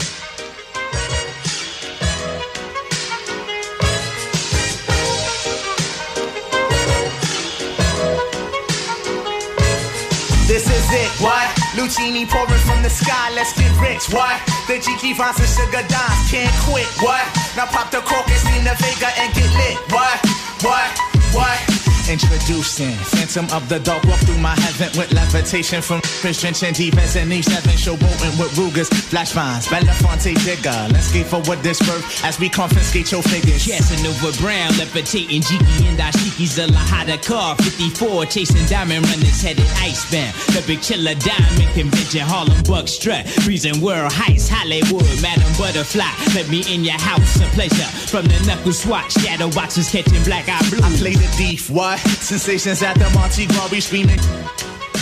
[10.50, 11.46] This is it, what?
[11.78, 14.42] Lucini pouring from the sky, let's get rich, what?
[14.66, 17.22] The Jiki Vines and Sugar Dimes can't quit, what?
[17.56, 20.18] Now pop the cork and Stina Vega and get lit, what?
[20.66, 20.90] What?
[21.38, 21.79] What?
[22.10, 27.16] Introducing Phantom of the Dark Walk through my heaven with levitation from Chris drenching defense
[27.16, 30.90] and each seven showboating with Rugers, Flash Vines, Belafonte Digger.
[30.92, 33.64] Let's skate for what this birth as we confiscate your figures.
[33.64, 37.56] Casanova Brown, levitating Jiki and Ashiki's a Lahada car.
[37.58, 40.34] 54, chasing diamond runners headed icebound.
[40.58, 43.30] The big chiller diamond convention, Harlem Buck strut.
[43.46, 46.10] Freezing world heights, Hollywood, Madam Butterfly.
[46.34, 47.90] Let me in your house, a pleasure.
[48.10, 50.82] From the knuckle swatch, shadow boxes catching black eye blue.
[50.82, 51.99] I play the thief, what?
[52.08, 54.20] Sensations at the Monte Glory screaming.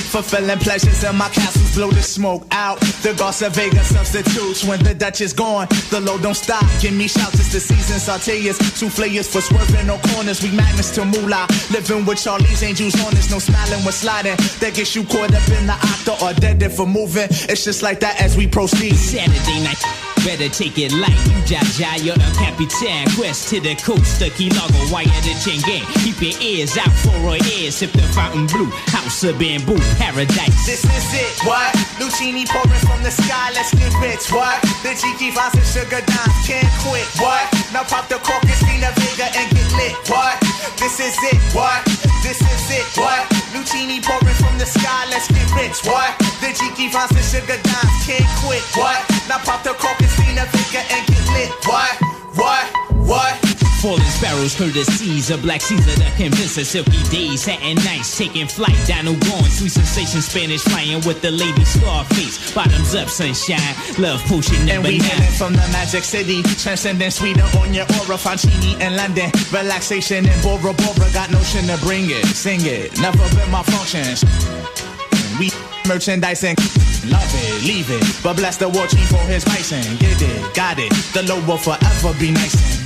[0.08, 2.80] Fulfilling pleasures in my castles, blow the smoke out.
[3.04, 5.68] The Garza Vega substitutes when the Dutch is gone.
[5.92, 6.64] The load don't stop.
[6.82, 8.00] Give me shouts, it's the season.
[8.00, 10.42] Sauteas, souffleurs for swerving no corners.
[10.42, 11.46] We magnets to moolah.
[11.72, 14.38] Living with Charlie's angels on us, no smiling when sliding.
[14.60, 17.28] That gets you caught up in the octa or dead if we're moving.
[17.30, 18.96] It's just like that as we proceed.
[18.96, 20.07] Saturday night.
[20.26, 23.08] Better take it light, you jaja, you're a capitan.
[23.16, 25.86] Quest to the coast, the key logo, wire the chain gang.
[26.04, 28.70] Keep your ears out for a ears, sip the fountain blue.
[28.92, 30.66] House of bamboo, paradise.
[30.66, 31.74] This is it, what?
[32.00, 34.62] Lucini pouring from the sky, let's get rich, what?
[34.84, 37.46] The Jiki Vines and Sugar Dimes can't quit, what?
[37.72, 40.47] Now pop the cork Stina Vega and get lit, what?
[40.76, 41.84] This is it, what?
[42.24, 43.24] This is it, what?
[43.56, 46.12] Lucini pouring from the sky, let's get rich, what?
[46.44, 49.00] The Jiki Vines and Sugar Dimes can't quit, what?
[49.30, 51.96] Now pop the cork and see the Vega and get lit, what?
[52.36, 52.66] What?
[53.08, 53.57] What?
[53.82, 58.48] Falling sparrows, through the seas, of Black Caesar, the convincer, silky days, satin nights, taking
[58.48, 63.62] flight, Dino gone, sweet sensation, Spanish flying with the lady Scarface, bottoms up, sunshine,
[64.00, 65.32] love potion And number we nine.
[65.38, 70.74] from the magic city, transcending Sweden on your aura, Fancini in London, relaxation in Bora
[70.74, 74.26] Bora, got notion to bring it, sing it, never been my functions.
[75.38, 75.52] We
[75.86, 76.58] merchandising,
[77.14, 80.80] love it, leave it, but bless the war chief for his bison, get it, got
[80.80, 82.77] it, the low will forever be nice.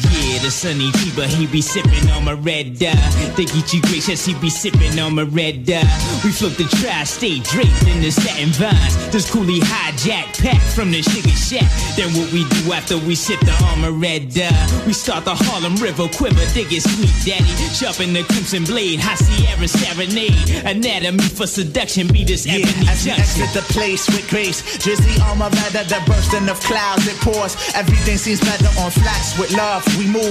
[0.41, 2.95] The sunny fever, he be sipping on my red dye.
[3.37, 5.85] Think he too gracious, he be sipping on my red dye.
[6.25, 8.97] We flip the tri-state draped in the satin vines.
[9.11, 11.69] This coolie hijack pack from the sugar shack.
[11.95, 14.49] Then what we do after we sip the armor red dye?
[14.87, 17.45] We start the Harlem River quiver, dig it sweet daddy.
[17.77, 20.65] Sharpen the crimson blade, high Sierra serenade.
[20.65, 23.45] Anatomy for seduction, be this Yeah, ebony as we junction.
[23.45, 27.53] exit the place with grace, drizzly armor rather the bursting of clouds it pours.
[27.75, 29.85] Everything seems better on flats with love.
[30.01, 30.30] We move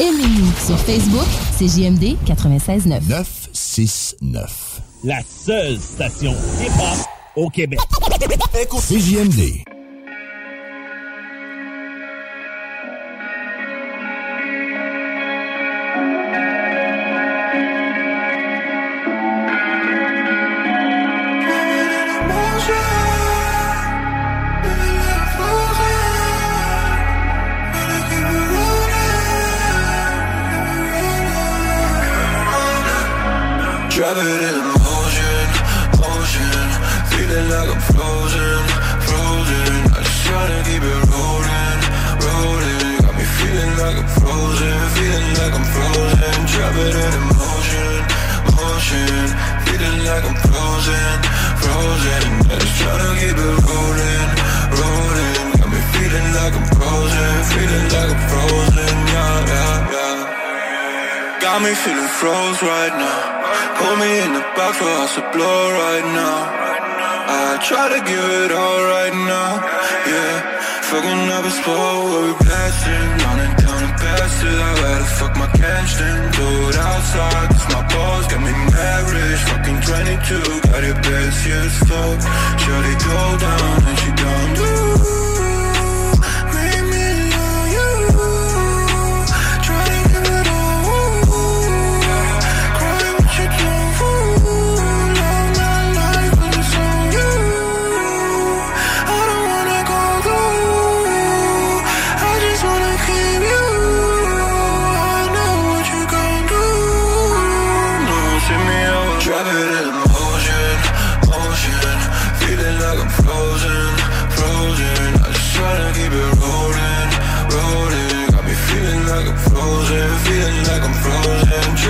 [0.00, 1.26] Aimez-nous sur Facebook,
[1.58, 3.06] c'est JMD 96.9.
[3.06, 4.80] 969.
[5.04, 7.78] La seule station hip-hop au Québec.
[8.88, 9.62] CJMD.
[34.00, 35.48] It in motion,
[36.00, 36.68] motion
[37.12, 38.64] Feeling like I'm frozen,
[39.04, 39.72] frozen.
[39.92, 41.80] I just tryna keep it rolling,
[42.24, 42.96] rolling.
[43.04, 46.32] Got me feeling like I'm frozen, feeling like I'm frozen.
[46.80, 48.00] It in motion,
[48.56, 49.20] motion.
[49.68, 51.16] Feeling like I'm frozen,
[51.60, 52.24] frozen.
[52.48, 54.28] I just tryna keep it rolling,
[54.80, 55.44] rolling.
[55.60, 58.96] Got me feeling like I'm frozen, feeling like I'm frozen.
[59.12, 60.09] Yeah, yeah, yeah
[61.40, 63.20] Got me feeling froze right now.
[63.80, 66.38] Put me in the box for us to blow right now.
[67.32, 69.52] I try to give it all right now.
[70.04, 70.60] Yeah
[70.90, 75.36] Fucking up a spot where we blasting Running down the best till I gotta fuck
[75.36, 77.48] my cash then do it outside.
[77.54, 82.18] Cause my balls got me mad rich Fucking 22, got it best years fuck
[82.60, 84.89] Shorty go down and she down low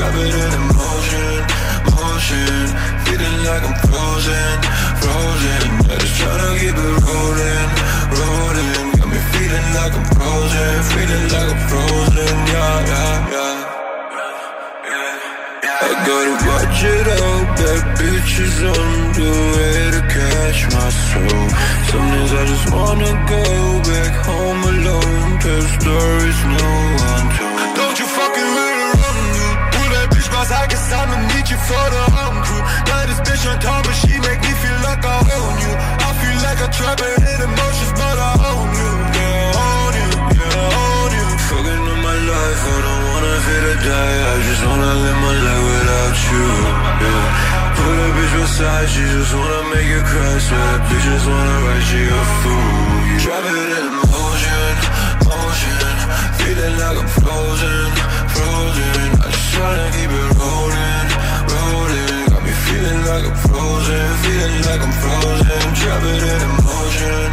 [0.00, 1.44] Drop it in motion,
[1.92, 2.72] motion.
[3.04, 4.56] Feeling like I'm frozen,
[4.96, 5.64] frozen.
[5.92, 7.68] I just tryna keep it rolling,
[8.16, 8.96] rolling.
[8.96, 12.32] Got me feeling like I'm frozen, feeling like I'm frozen.
[12.48, 13.68] Yeah, yeah, yeah.
[15.84, 18.88] I gotta watch it out, bad bitches on
[19.20, 21.44] the way to catch my soul.
[21.92, 23.44] Some days I just wanna go
[23.84, 25.28] back home alone.
[25.44, 26.69] Tell stories no
[36.78, 38.92] a hit emotions, but I own you.
[39.16, 41.26] Yeah, I own you, yeah, I own you.
[41.50, 44.18] Fucking on my life, I don't wanna feel to die.
[44.30, 46.46] I just wanna live my life without you.
[47.02, 47.50] Yeah.
[47.76, 50.34] Put a bitch beside, she just wanna make you cry.
[50.38, 52.98] So that bitch just wanna write she a fool.
[53.10, 54.74] You drop it in motion,
[55.26, 55.80] motion.
[56.38, 57.86] Feeling like I'm frozen,
[58.34, 59.08] frozen.
[59.24, 60.29] I just tryna keep it
[63.20, 65.62] like I'm frozen, feeling like I'm frozen.
[65.74, 67.28] Drop it in motion,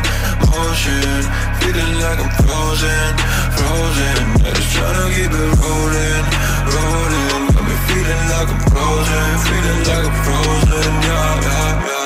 [0.51, 1.21] motion.
[1.59, 3.11] Feeling like I'm frozen,
[3.55, 4.17] frozen.
[4.43, 6.25] I just tryna keep it rolling,
[6.73, 7.43] rolling.
[7.53, 10.91] Got me feeling like I'm frozen, feeling like I'm frozen.
[11.07, 11.96] Yeah, yeah, yeah.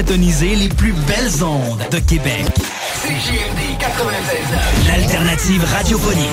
[0.00, 2.46] Les plus belles ondes de Québec.
[3.02, 4.88] CJMD 96.9.
[4.88, 6.26] L'alternative radiophonique.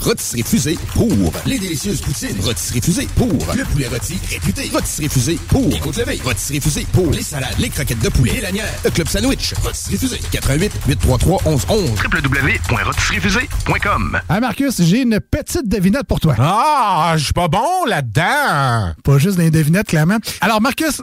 [0.00, 2.40] Rôtisserie Fusée pour les délicieuses poutines.
[2.42, 4.70] Rôtisserie Fusée pour le poulet rôti réputé.
[4.72, 6.20] Rôtisserie Fusée pour les côtes levées.
[6.24, 8.72] Rôtisserie Fusée pour les salades, les croquettes de poulet et lanières.
[8.84, 9.52] Le club sandwich.
[9.64, 10.20] Rôtisserie Fusée.
[10.30, 16.36] 88 833 1111 www.rôtisseriefusée.com Ah Marcus, j'ai une petite devinette pour toi.
[16.38, 18.94] Ah, je suis pas bon là-dedans.
[19.02, 20.18] Pas juste des devinettes, clairement.
[20.40, 21.02] Alors Marcus,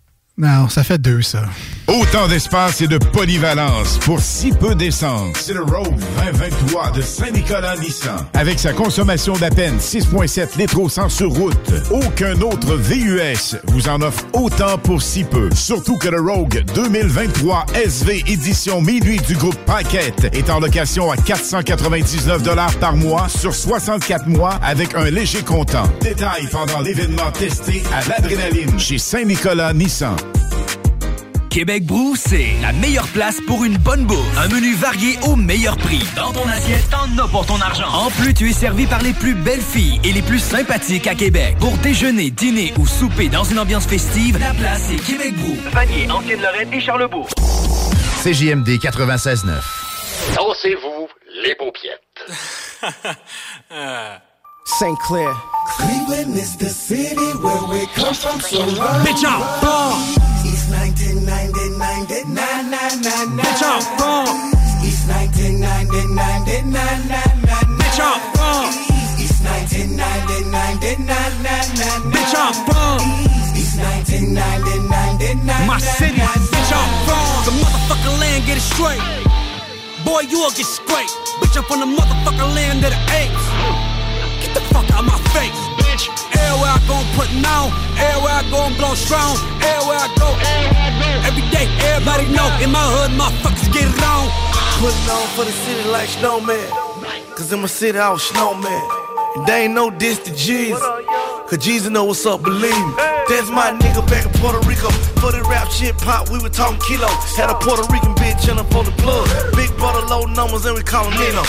[0.37, 1.43] Non, ça fait deux, ça.
[1.87, 5.35] Autant d'espace et de polyvalence pour si peu d'essence.
[5.37, 8.25] C'est le Rogue 2023 de Saint-Nicolas Nissan.
[8.33, 13.89] Avec sa consommation d'à peine 6,7 litres au 100 sur route, aucun autre VUS vous
[13.89, 15.49] en offre autant pour si peu.
[15.53, 21.17] Surtout que le Rogue 2023 SV édition minuit du groupe Paquette est en location à
[21.17, 22.41] 499
[22.79, 25.91] par mois sur 64 mois avec un léger comptant.
[26.01, 30.15] Détail pendant l'événement testé à l'adrénaline chez Saint-Nicolas Nissan.
[31.51, 34.37] Québec Brou, c'est la meilleure place pour une bonne bouffe.
[34.37, 36.01] Un menu varié au meilleur prix.
[36.15, 37.89] Dans ton assiette, t'en as pour ton argent.
[37.89, 41.15] En plus, tu es servi par les plus belles filles et les plus sympathiques à
[41.15, 41.57] Québec.
[41.59, 45.57] Pour déjeuner, dîner ou souper dans une ambiance festive, la place est Québec Brou.
[45.73, 47.27] Vanier, Ancienne-Lorraine et Charlebourg.
[48.23, 49.51] CJMD 96.9.
[50.37, 51.09] Dansez-vous
[51.43, 52.01] les paupiètes.
[54.63, 54.97] St.
[54.99, 55.33] Clair.
[55.77, 59.05] Cleveland is the city where we come from, so run.
[59.05, 59.97] Bitch, I'm from.
[60.45, 62.05] It's 1999,
[63.41, 64.53] Bitch, I'm from.
[64.85, 65.89] It's 1999,
[67.77, 68.69] Bitch, I'm from.
[69.17, 70.77] It's 1999,
[72.13, 73.01] Bitch, I'm from.
[73.57, 77.49] It's 1999, My city, bitch, I'm from.
[77.49, 79.01] The motherfucking land, get it straight.
[80.05, 81.13] Boy, you'll get scraped.
[81.41, 83.90] Bitch, I'm from the motherfucking land of the apes.
[84.51, 85.55] Get the fuck out my face.
[85.79, 86.11] bitch.
[86.35, 87.71] Everywhere I go, I'm putting on.
[87.95, 89.39] Everywhere I go, I'm blowing strong.
[89.63, 90.27] Everywhere I go,
[91.23, 92.51] every day, everybody know.
[92.59, 94.27] In my hood, motherfuckers get it on.
[94.83, 96.67] Putting on for the city like snowman.
[97.35, 98.83] Cause in my city I was snowman.
[99.35, 100.81] And they ain't no diss to Jesus.
[101.47, 102.93] Cause Jesus know what's up, believe me.
[103.31, 104.89] That's my nigga back in Puerto Rico.
[105.23, 107.07] For the rap shit pop, we were talking kilo.
[107.37, 108.10] Had a Puerto Rican
[108.41, 109.27] bitch in for the plug.
[109.55, 111.43] Big brother low numbers and we call him Nino.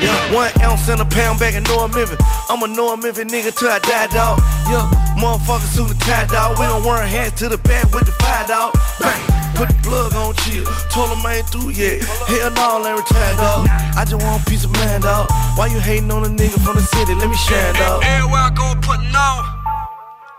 [0.00, 2.18] Yeah, one ounce and a pound back in North Memphis.
[2.48, 4.38] I'm a North Memphis nigga till I die, dog.
[4.68, 6.58] Yeah, motherfucker suit and tie, dog.
[6.58, 8.74] We don't wear hands to the back with the fire, dog.
[9.00, 9.20] Bang.
[9.54, 10.66] Put the plug on chill.
[10.90, 12.02] Told him I ain't through yet.
[12.26, 13.68] Hell no, I ain't retired, dog.
[13.94, 15.30] I just want a piece of land, dog.
[15.54, 17.14] Why you hating on a nigga from the city?
[17.14, 18.02] Let me share, dog.
[18.02, 19.40] Everywhere I go, putting on.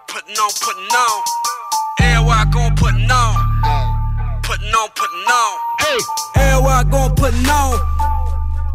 [0.08, 1.24] Putting on, putting on.
[2.02, 3.45] Everywhere I go, putting on.
[4.66, 5.60] Putting on, putting on.
[5.78, 5.98] Hey.
[6.42, 7.78] Everywhere I go, putting on.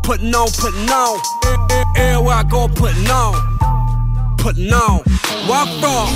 [0.04, 1.18] Putting on, putting on.
[1.18, 3.34] E- e- Everywhere I go, I'm putting on.
[4.38, 5.02] Putting on.
[5.50, 6.14] Where I'm from?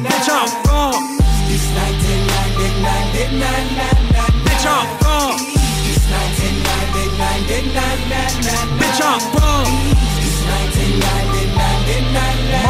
[0.00, 1.18] Bitch, I'm from.
[4.46, 5.36] Bitch, I'm from.
[8.80, 9.66] Bitch, I'm from.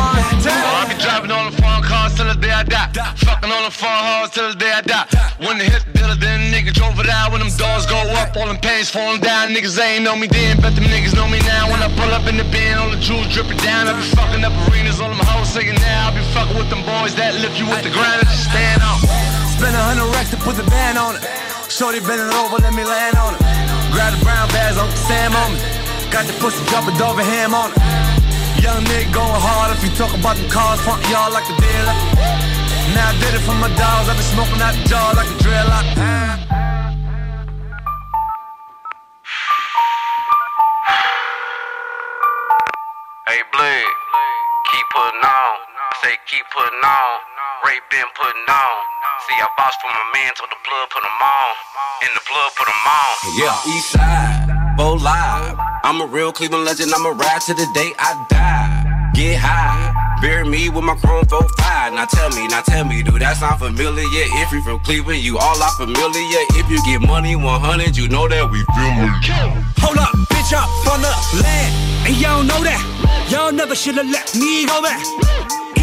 [0.03, 3.20] I be driving on the phone calls till the day I die.
[3.71, 5.07] The phone halls till the day I die.
[5.47, 7.31] When the hit dealer, then nigga drove it out.
[7.31, 9.55] When them doors go up, all them pains falling down.
[9.55, 11.71] Niggas ain't know me then, but them niggas know me now.
[11.71, 13.87] When I pull up in the bin, all the jewels dripping down.
[13.87, 16.11] I be fucking up arenas, all them hoes singing now.
[16.11, 18.83] I be fucking with them boys that lift you with the grind that you stand
[18.83, 18.99] on.
[19.55, 21.23] Spend a hundred racks to put the band on it.
[21.71, 23.43] Shorty bending over, let me land on it.
[23.95, 25.63] Grab the brown bags, Uncle Sam on me.
[26.11, 27.79] Got the pussy jumping over ham on it.
[28.67, 32.60] Young nigga going hard if you talk about them cars, front y'all like a dealer.
[32.95, 35.37] Now I did it for my dogs, I been smoking out the jar like a
[35.43, 35.87] dreadlock.
[43.31, 43.95] Hey, Blade,
[44.73, 45.55] keep putting on.
[46.03, 47.15] Say, keep putting on.
[47.65, 48.77] Ray been putting on.
[49.29, 51.53] See, I vouched for my man, told the blood put him on.
[52.03, 53.13] And the blood put him on.
[53.39, 55.57] Yeah, East Side, Bo Live.
[55.85, 56.93] I'm a real Cleveland legend.
[56.93, 59.13] I'ma ride to the day I die.
[59.15, 59.80] Get high.
[60.21, 61.95] Bury me with my chrome 45.
[61.95, 64.25] Now tell me, now tell me, dude, that sound familiar?
[64.45, 66.41] If you from Cleveland, you all are familiar.
[66.61, 68.93] If you get money 100, you know that we feel
[69.81, 72.07] Hold up, bitch, up on the land.
[72.07, 73.31] And y'all know that.
[73.31, 75.01] Y'all never should have let me go back.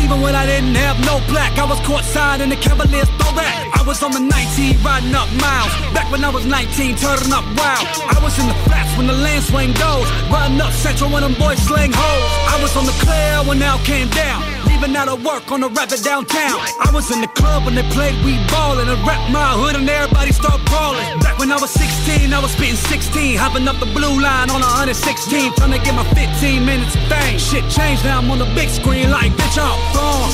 [0.08, 3.52] Even when I didn't have no black, I was courtside in the Cavaliers throwback.
[3.78, 5.68] I was on the 19 riding up miles.
[5.92, 7.84] Back when I was 19, turning up wild.
[8.08, 10.08] I was in the flats when the land swing goes.
[10.32, 12.32] Riding up central when them boys sling hoes.
[12.48, 14.57] I was on the clear when now came down.
[14.68, 16.60] Leaving out of work on the rapid downtown.
[16.80, 19.90] I was in the club when they played we ballin' I rap my hood and
[19.90, 21.20] everybody start brawling.
[21.20, 24.62] Back when I was 16, I was spitting 16, hopping up the blue line on
[24.62, 27.40] a 116, trying to get my 15 minutes of fame.
[27.40, 30.30] Shit changed now, I'm on the big screen like bitch I'm from.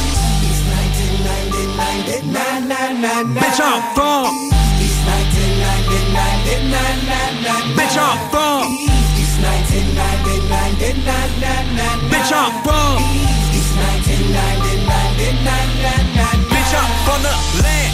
[3.37, 4.53] Bitch I'm from.
[7.77, 8.65] Bitch I'm from.
[12.09, 13.32] Bitch I'm from.
[16.51, 17.33] Bitch I'm from the
[17.63, 17.93] land.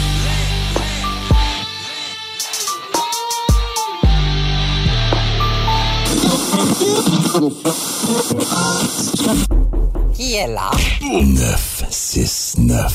[10.14, 10.70] Qui est là?
[11.00, 12.92] 969.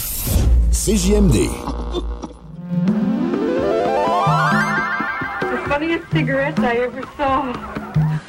[0.72, 1.50] CJMD.
[5.42, 7.54] The funniest cigarettes I ever saw.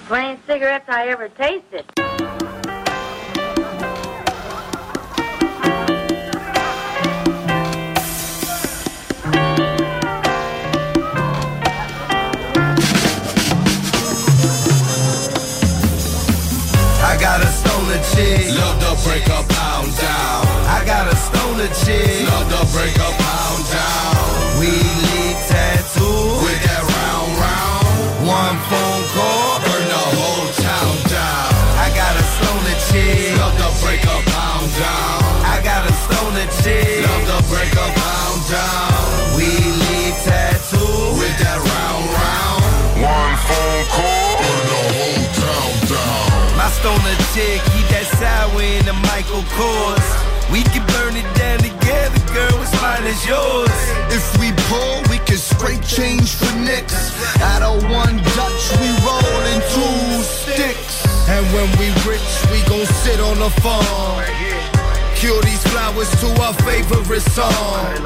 [0.09, 1.85] Funniest cigarettes I ever tasted.
[49.27, 50.53] Michael Kors.
[50.53, 53.75] We can burn it down together, girl, as mine as yours.
[54.15, 57.11] If we pull, we can straight change for nicks.
[57.43, 61.03] Out of one Dutch, we roll in two sticks.
[61.29, 62.23] And when we rich,
[62.53, 64.23] we gon' sit on the farm.
[65.17, 67.97] Cure these flowers to our favorite song.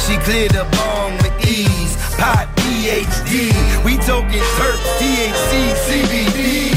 [0.00, 1.96] She cleared the bong with ease.
[2.16, 3.52] Pot PhD.
[3.84, 6.72] We talking terp, THC, CBD.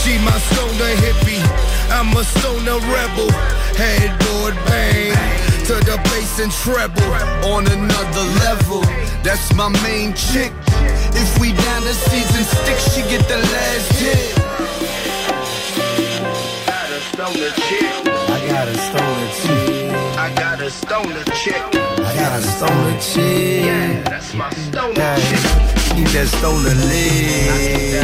[0.00, 1.63] She my stoner hippie.
[1.94, 3.30] I'm a stoner rebel.
[3.78, 5.12] Headboard bang
[5.66, 7.12] to the bass and treble
[7.54, 8.82] on another level.
[9.22, 10.52] That's my main chick.
[11.14, 14.34] If we down the season stick, she get the last hit.
[16.66, 17.84] Got a stoner chick.
[18.28, 19.92] I got a stoner chick.
[20.18, 21.62] I got a stoner chick.
[21.62, 23.64] I got a stoner chick.
[23.64, 25.16] Yeah, that's my stoner Yeah.
[25.16, 25.73] chick.
[25.94, 27.94] Keep that stoner lit.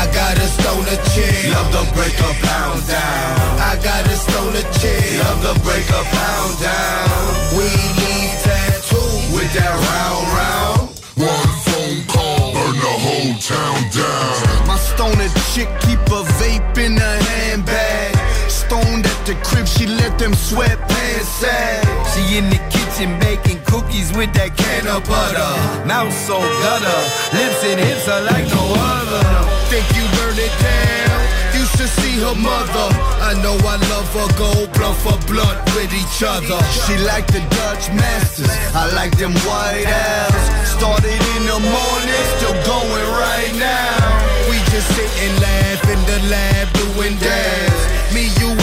[0.00, 1.52] I got a stoner chick.
[1.52, 3.60] Love the break a pound down.
[3.60, 5.20] I got a stoner chick.
[5.20, 7.52] Love the break a pound down.
[7.52, 7.68] We
[8.00, 10.88] leave tattoo with that round round.
[11.20, 14.66] One phone call, burn the whole town down.
[14.66, 18.16] My stoner chick keep a vape in her handbag.
[18.48, 21.84] Stoned at the crib, she let them sweatpants sag.
[22.14, 25.52] She in the kitchen baking cookies with that can of butter.
[25.86, 29.22] Mouth so gutter, lips and hips are like no other.
[29.70, 31.18] Think you burn it down?
[31.54, 32.88] You should see her mother.
[33.22, 36.58] I know I love her, go blunt for blunt with each other.
[36.86, 40.46] She like the Dutch masters, I like them white owls.
[40.66, 44.50] Started in the morning, still going right now.
[44.50, 47.82] We just sit and laugh in the lab doing dabs.
[48.14, 48.58] Me, you,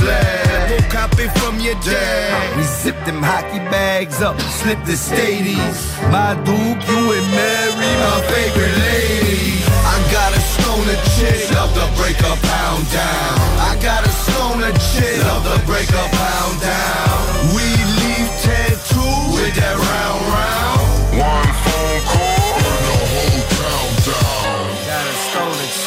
[0.00, 0.70] and this lab.
[0.70, 2.56] We'll copy from your dad.
[2.56, 5.78] We zip them hockey bags up, slip the stadies.
[6.10, 9.62] My Duke, you and Mary, my favorite lady.
[9.84, 13.38] I got a stoner chick, love to break a pound down.
[13.60, 17.54] I got a stoner chick, love to break a pound down.
[17.54, 17.66] We
[18.00, 20.86] leave tattoo with that round round.
[21.18, 22.39] One phone call,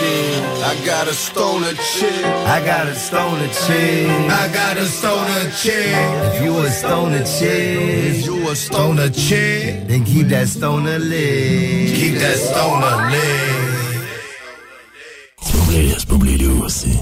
[0.03, 0.43] chick.
[0.63, 2.25] I got a stoner chick.
[2.25, 4.07] I got a stoner chick.
[4.41, 5.93] I got a stoner chick.
[6.27, 7.77] If you a stoner chick,
[8.11, 11.95] if you a stoner chick, then keep that stoner lit.
[11.95, 13.69] Keep that stoner lit.
[15.97, 16.99] C'est pas oublier lui aussi.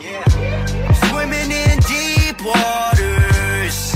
[0.00, 3.94] Swimming in deep waters,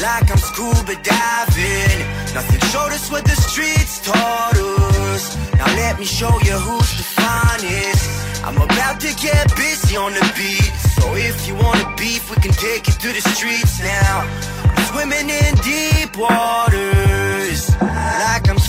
[0.00, 1.98] like I'm scuba diving.
[2.32, 5.36] Nothing showed us what the streets taught us.
[5.58, 8.08] Now let me show you who's the finest.
[8.42, 10.72] I'm about to get busy on the beat.
[10.96, 14.24] So if you wanna beef, we can take it to the streets now.
[14.64, 17.70] I'm swimming in deep waters,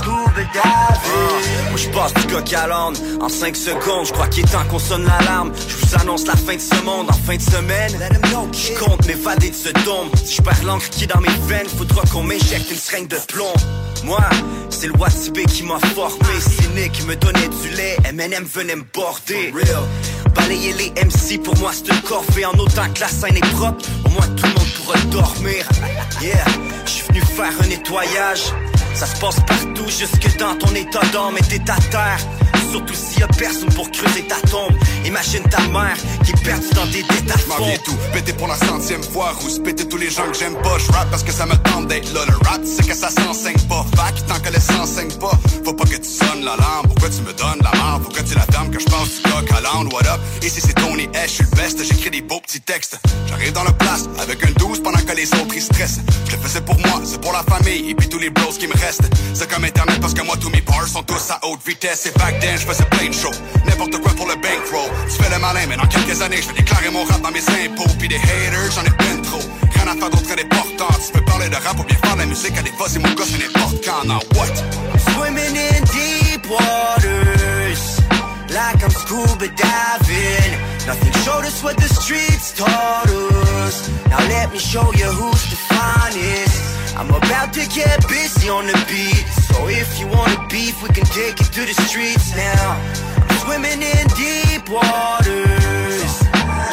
[0.06, 4.06] Moi je passe du coq à l'âne en 5 secondes.
[4.06, 5.51] Je crois qu'il est temps qu'on sonne l'alarme.
[5.68, 7.91] Je vous annonce la fin de ce monde en fin de semaine.
[8.51, 10.10] Je compte m'évader de ce dôme.
[10.24, 13.18] Si je perds l'encre qui est dans mes veines, faudra qu'on m'éjecte une seringue de
[13.28, 13.54] plomb.
[14.04, 14.22] Moi,
[14.70, 16.39] c'est le Watibé qui m'a formé.
[16.39, 17.97] Cynique me donnait du lait.
[18.06, 19.54] M&M venait me border.
[20.36, 23.86] Balayer les MC pour moi c'est une corvée En autant que la scène est propre
[24.04, 25.68] Au moins tout le monde pourra dormir
[26.22, 26.43] Yeah,
[26.86, 28.51] je suis venu faire un nettoyage
[28.93, 32.19] Ça se passe partout jusque dans ton état d'âme et t'es à terre.
[32.69, 34.73] Surtout s'il y a personne pour creuser ta tombe.
[35.05, 38.55] Imagine ta mère qui est perdue dans des détats de M'en tout, péter pour la
[38.55, 40.77] centième fois Rousse péter tous les gens que j'aime pas.
[40.79, 42.21] Je rap parce que ça me tente d'être là.
[42.27, 43.85] Le rap c'est que ça s'enseigne pas.
[43.95, 45.37] Fac tant que les s'enseigne pas.
[45.63, 46.87] Faut pas que tu sonnes l'alarme.
[46.87, 47.99] Pourquoi tu me donnes la mort?
[48.01, 49.87] Pourquoi tu la dame que je passe du coq à l'âne?
[49.93, 50.19] What up?
[50.41, 51.83] Ici c'est Tony H, je suis le best.
[51.83, 52.97] J'écris des beaux petits textes.
[53.27, 55.99] J'arrive dans le place avec un 12 pendant que les autres ils stressent.
[56.25, 57.91] Je le faisais pour moi, c'est pour la famille.
[57.91, 60.49] Et puis tous les bros qui me restent C'est comme internet parce que moi tous
[60.49, 62.05] mes bars sont tous à haute vitesse.
[62.07, 63.38] Et back then je faisais plein de shows.
[63.65, 64.89] N'importe quoi pour le bankroll.
[65.09, 67.45] Tu fais le malin mais dans quelques années je vais déclarer mon rap dans mes
[67.63, 67.91] impôts.
[67.99, 69.43] Puis des haters j'en ai plein trop.
[69.75, 72.15] Rien à faire d'autre que des portants Tu peux parler de rap ou bien faire
[72.15, 74.03] la musique à des fois c'est mon c'est n'importe quand.
[74.05, 74.53] Now what?
[75.13, 77.99] Swimming in deep waters,
[78.54, 80.51] like I'm scuba diving.
[80.86, 83.89] Nothing showed us what the streets taught us.
[84.10, 86.58] Now let me show you who's the finest.
[86.95, 89.26] I'm about to get busy on the beat.
[89.49, 92.78] So if you wanna beef, we can take it to the streets now.
[93.18, 96.14] I'm swimming in deep waters,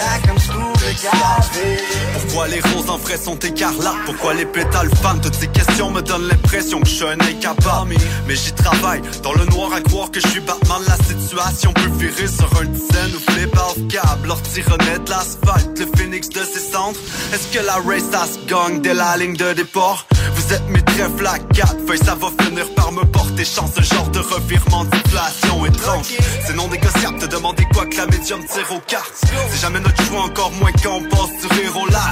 [0.05, 2.01] like I'm scuba diving.
[2.31, 4.05] Pourquoi les roses en vrai sont écarlates?
[4.07, 5.21] Pourquoi les pétales fanent?
[5.21, 7.95] Toutes ces questions me donnent l'impression que je suis un incapable
[8.29, 10.97] Mais j'y travaille dans le noir à croire que je suis Batman La
[11.31, 13.15] situation peut sur un dizaine.
[13.15, 16.99] Ou flip off câble Leur tironnet de l'asphalte, le phénix de ses cendres.
[17.33, 20.07] Est-ce que la race ça se gagne dès la ligne de départ?
[20.35, 23.71] Vous êtes mes trèfles à quatre feuilles Ça va finir par me porter chance.
[23.77, 26.07] Ce genre de revirement d'inflation étrange.
[26.47, 29.23] C'est non négociable, te demander quoi que la médium tire aux cartes.
[29.51, 32.11] C'est jamais notre choix, encore moins quand on passe du là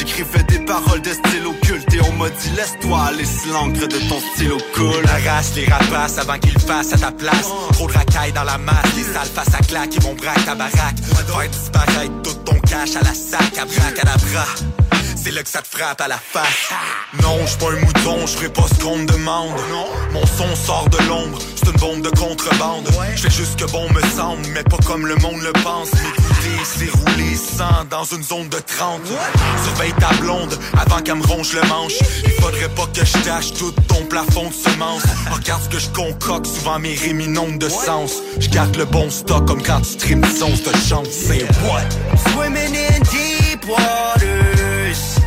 [0.00, 4.18] J'écrivais des paroles de style occulte et on m'a dit laisse-toi aller l'encre de ton
[4.32, 5.04] stylo cool.
[5.06, 7.50] Arrache les rapaces avant qu'ils fassent à ta place.
[7.72, 10.54] Trop de racailles dans la masse, les sales face à claque, ils vont braquer ta
[10.54, 10.96] baraque.
[11.04, 14.46] Faire disparaître tout ton cash à la sac, à braque à la bras.
[15.22, 16.70] C'est là que ça te frappe à la face.
[17.20, 19.50] Non, je pas un mouton, je ferai pas ce qu'on me demande.
[20.14, 22.88] Mon son sort de l'ombre, c'est une bombe de contrebande.
[23.16, 25.90] Je fais juste que bon me semble, mais pas comme le monde le pense.
[26.64, 29.00] C'est rouler sans dans une zone de 30.
[29.64, 31.94] Surveille ta blonde avant qu'elle me ronge le manche.
[32.24, 35.02] Il faudrait pas que je tâche tout ton plafond de semences.
[35.30, 37.20] Regarde ce que je concocte, souvent mes rimes
[37.58, 38.14] de sens.
[38.38, 41.06] Je garde le bon stock comme quand tu du son, de chante.
[41.10, 41.84] C'est what?
[42.32, 45.18] Swimming in deep waters,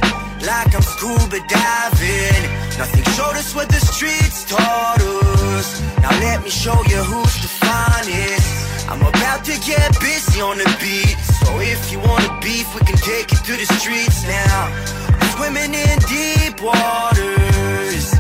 [0.42, 2.50] like I'm scuba diving.
[2.78, 5.82] Nothing showed us what the streets taught us.
[6.02, 8.73] Now let me show you who's the finest.
[8.90, 11.18] I'm about to get busy on the beat.
[11.42, 14.72] So if you wanna beef, we can take it to the streets now.
[15.08, 18.14] I'm swimming in deep waters,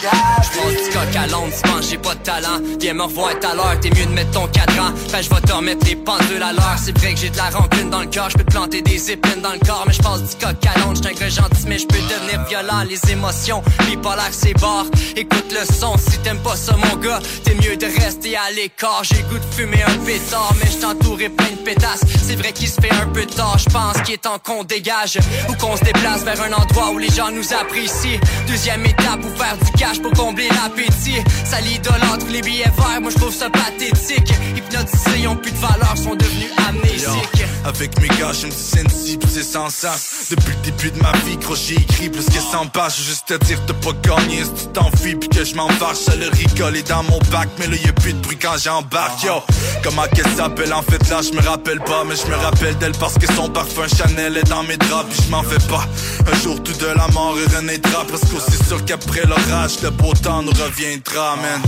[0.00, 1.50] J'pense du coq à l'onde,
[1.82, 2.60] j'ai pas de talent.
[2.78, 4.90] Viens me revoir tout à l'heure, t'es mieux de mettre ton cadran.
[5.10, 6.76] Ben je vais te remettre les pendules à l'heure.
[6.80, 9.10] C'est vrai que j'ai de la rancune dans le cœur, je peux te planter des
[9.10, 11.64] épines dans le corps Mais je passe du coq à l'onde, j'suis un gars gentil
[11.66, 12.84] mais je peux devenir violent.
[12.88, 14.86] Les émotions, bipolaire c'est barre.
[15.16, 19.02] Écoute le son, si t'aimes pas ça mon gars T'es mieux de rester à l'écart.
[19.02, 22.02] J'ai goût de fumer un pétard Mais je t'entourais plein de pétasses.
[22.22, 25.18] C'est vrai qu'il se fait un peu tard, je pense qu'il est temps qu'on dégage.
[25.48, 28.20] Ou qu'on se déplace vers un endroit où les gens nous apprécient.
[28.46, 29.70] Deuxième étape, pour faire du
[30.02, 31.22] pour combler l'appétit.
[31.44, 34.30] Ça l'idolâtre les billets verts, moi je trouve ça pathétique.
[34.56, 37.44] Hypnotisés, ils ont plus de valeur, sont devenus amnésiques.
[37.64, 41.12] Avec mes gars, je me dis sensible, c'est sans sens Depuis le début de ma
[41.26, 42.96] vie, gros, j'ai écrit plus que 100 pages.
[42.96, 46.16] Juste te dire, t'as pas gagné si tu t'enfuis Puis que je m'en fâche, ça
[46.16, 47.48] le rigole est dans mon bac.
[47.58, 49.42] Mais là, y'a plus de bruit quand j'embarque, yo.
[49.82, 52.96] Comment qu'elle s'appelle, en fait là, je me rappelle pas Mais je me rappelle d'elle
[52.98, 55.86] parce que son parfum Chanel est dans mes draps Puis je m'en fais pas.
[56.30, 60.42] Un jour tout de la mort renaîtra Parce qu'aussi sûr qu'après l'orage, le beau temps
[60.42, 61.62] nous reviendra, man.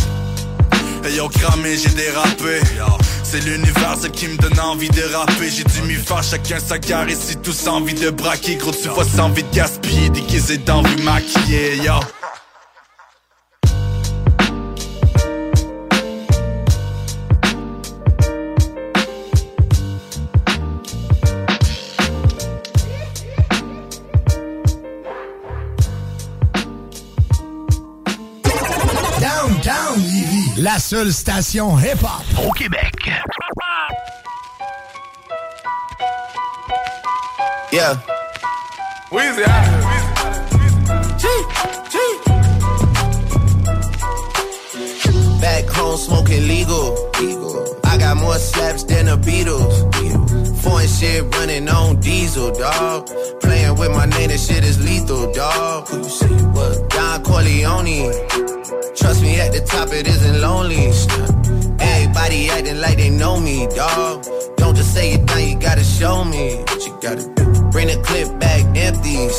[1.04, 2.60] Ayant cramé, j'ai dérapé.
[3.22, 5.50] C'est l'univers qui me donne envie de rapper.
[5.50, 8.56] J'ai dû m'y faire chacun sa carrière Ici tous envie de braquer.
[8.56, 10.10] Gros tu vois sans envie de gaspiller.
[10.10, 11.94] Déguisé d'envie maquillée yo
[30.80, 33.10] seule station hip-hop Au Québec.
[37.72, 37.94] Yeah.
[39.12, 39.44] Weezy
[45.40, 47.10] Back home smoking legal.
[47.84, 50.60] I got more slaps than the Beatles.
[50.62, 53.06] Foreign shit running on diesel, dog.
[53.40, 55.88] Playing with my name, this shit is lethal, dog.
[55.88, 56.90] Who you say what?
[56.90, 58.59] Don Corleone.
[58.96, 60.90] Trust me, at the top it isn't lonely.
[61.80, 64.24] Everybody acting like they know me, dog.
[64.56, 67.44] Don't just say it now, you gotta show me what you gotta do.
[67.70, 69.36] Bring the clip back empties.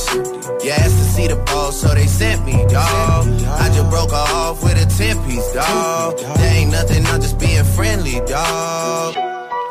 [0.63, 3.27] You asked to see the ball, so they sent me, dog.
[3.47, 6.17] I just broke her off with a 10 piece, dog.
[6.17, 9.20] There ain't nothing, I'm just being friendly, dog.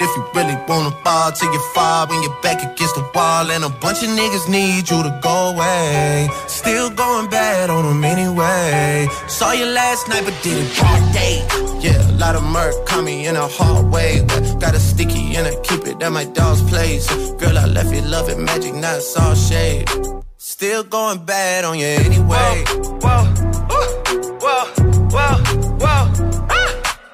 [0.00, 3.50] If you really wanna ball till you fall when you're back against the wall.
[3.50, 6.28] And a bunch of niggas need you to go away.
[6.46, 9.08] Still going bad on them anyway.
[9.28, 11.36] Saw you last night, but did it all day.
[11.80, 14.24] Yeah, a lot of murk caught me in a hard way.
[14.26, 17.06] But got a sticky and I keep it at my dog's place.
[17.34, 19.88] Girl, I left you love magic, not all shade.
[20.38, 22.64] Still going bad on you anyway.
[23.02, 23.24] Whoa, whoa,
[23.70, 23.88] whoa,
[24.40, 24.64] whoa,
[25.10, 25.43] whoa.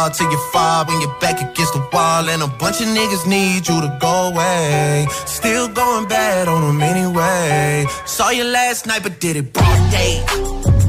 [0.00, 2.28] hard till you fall when you're back against the wall.
[2.28, 5.06] And a bunch of niggas need you to go away.
[5.26, 7.86] Still going bad on them anyway.
[8.06, 10.79] Saw you last night, but did it broad day.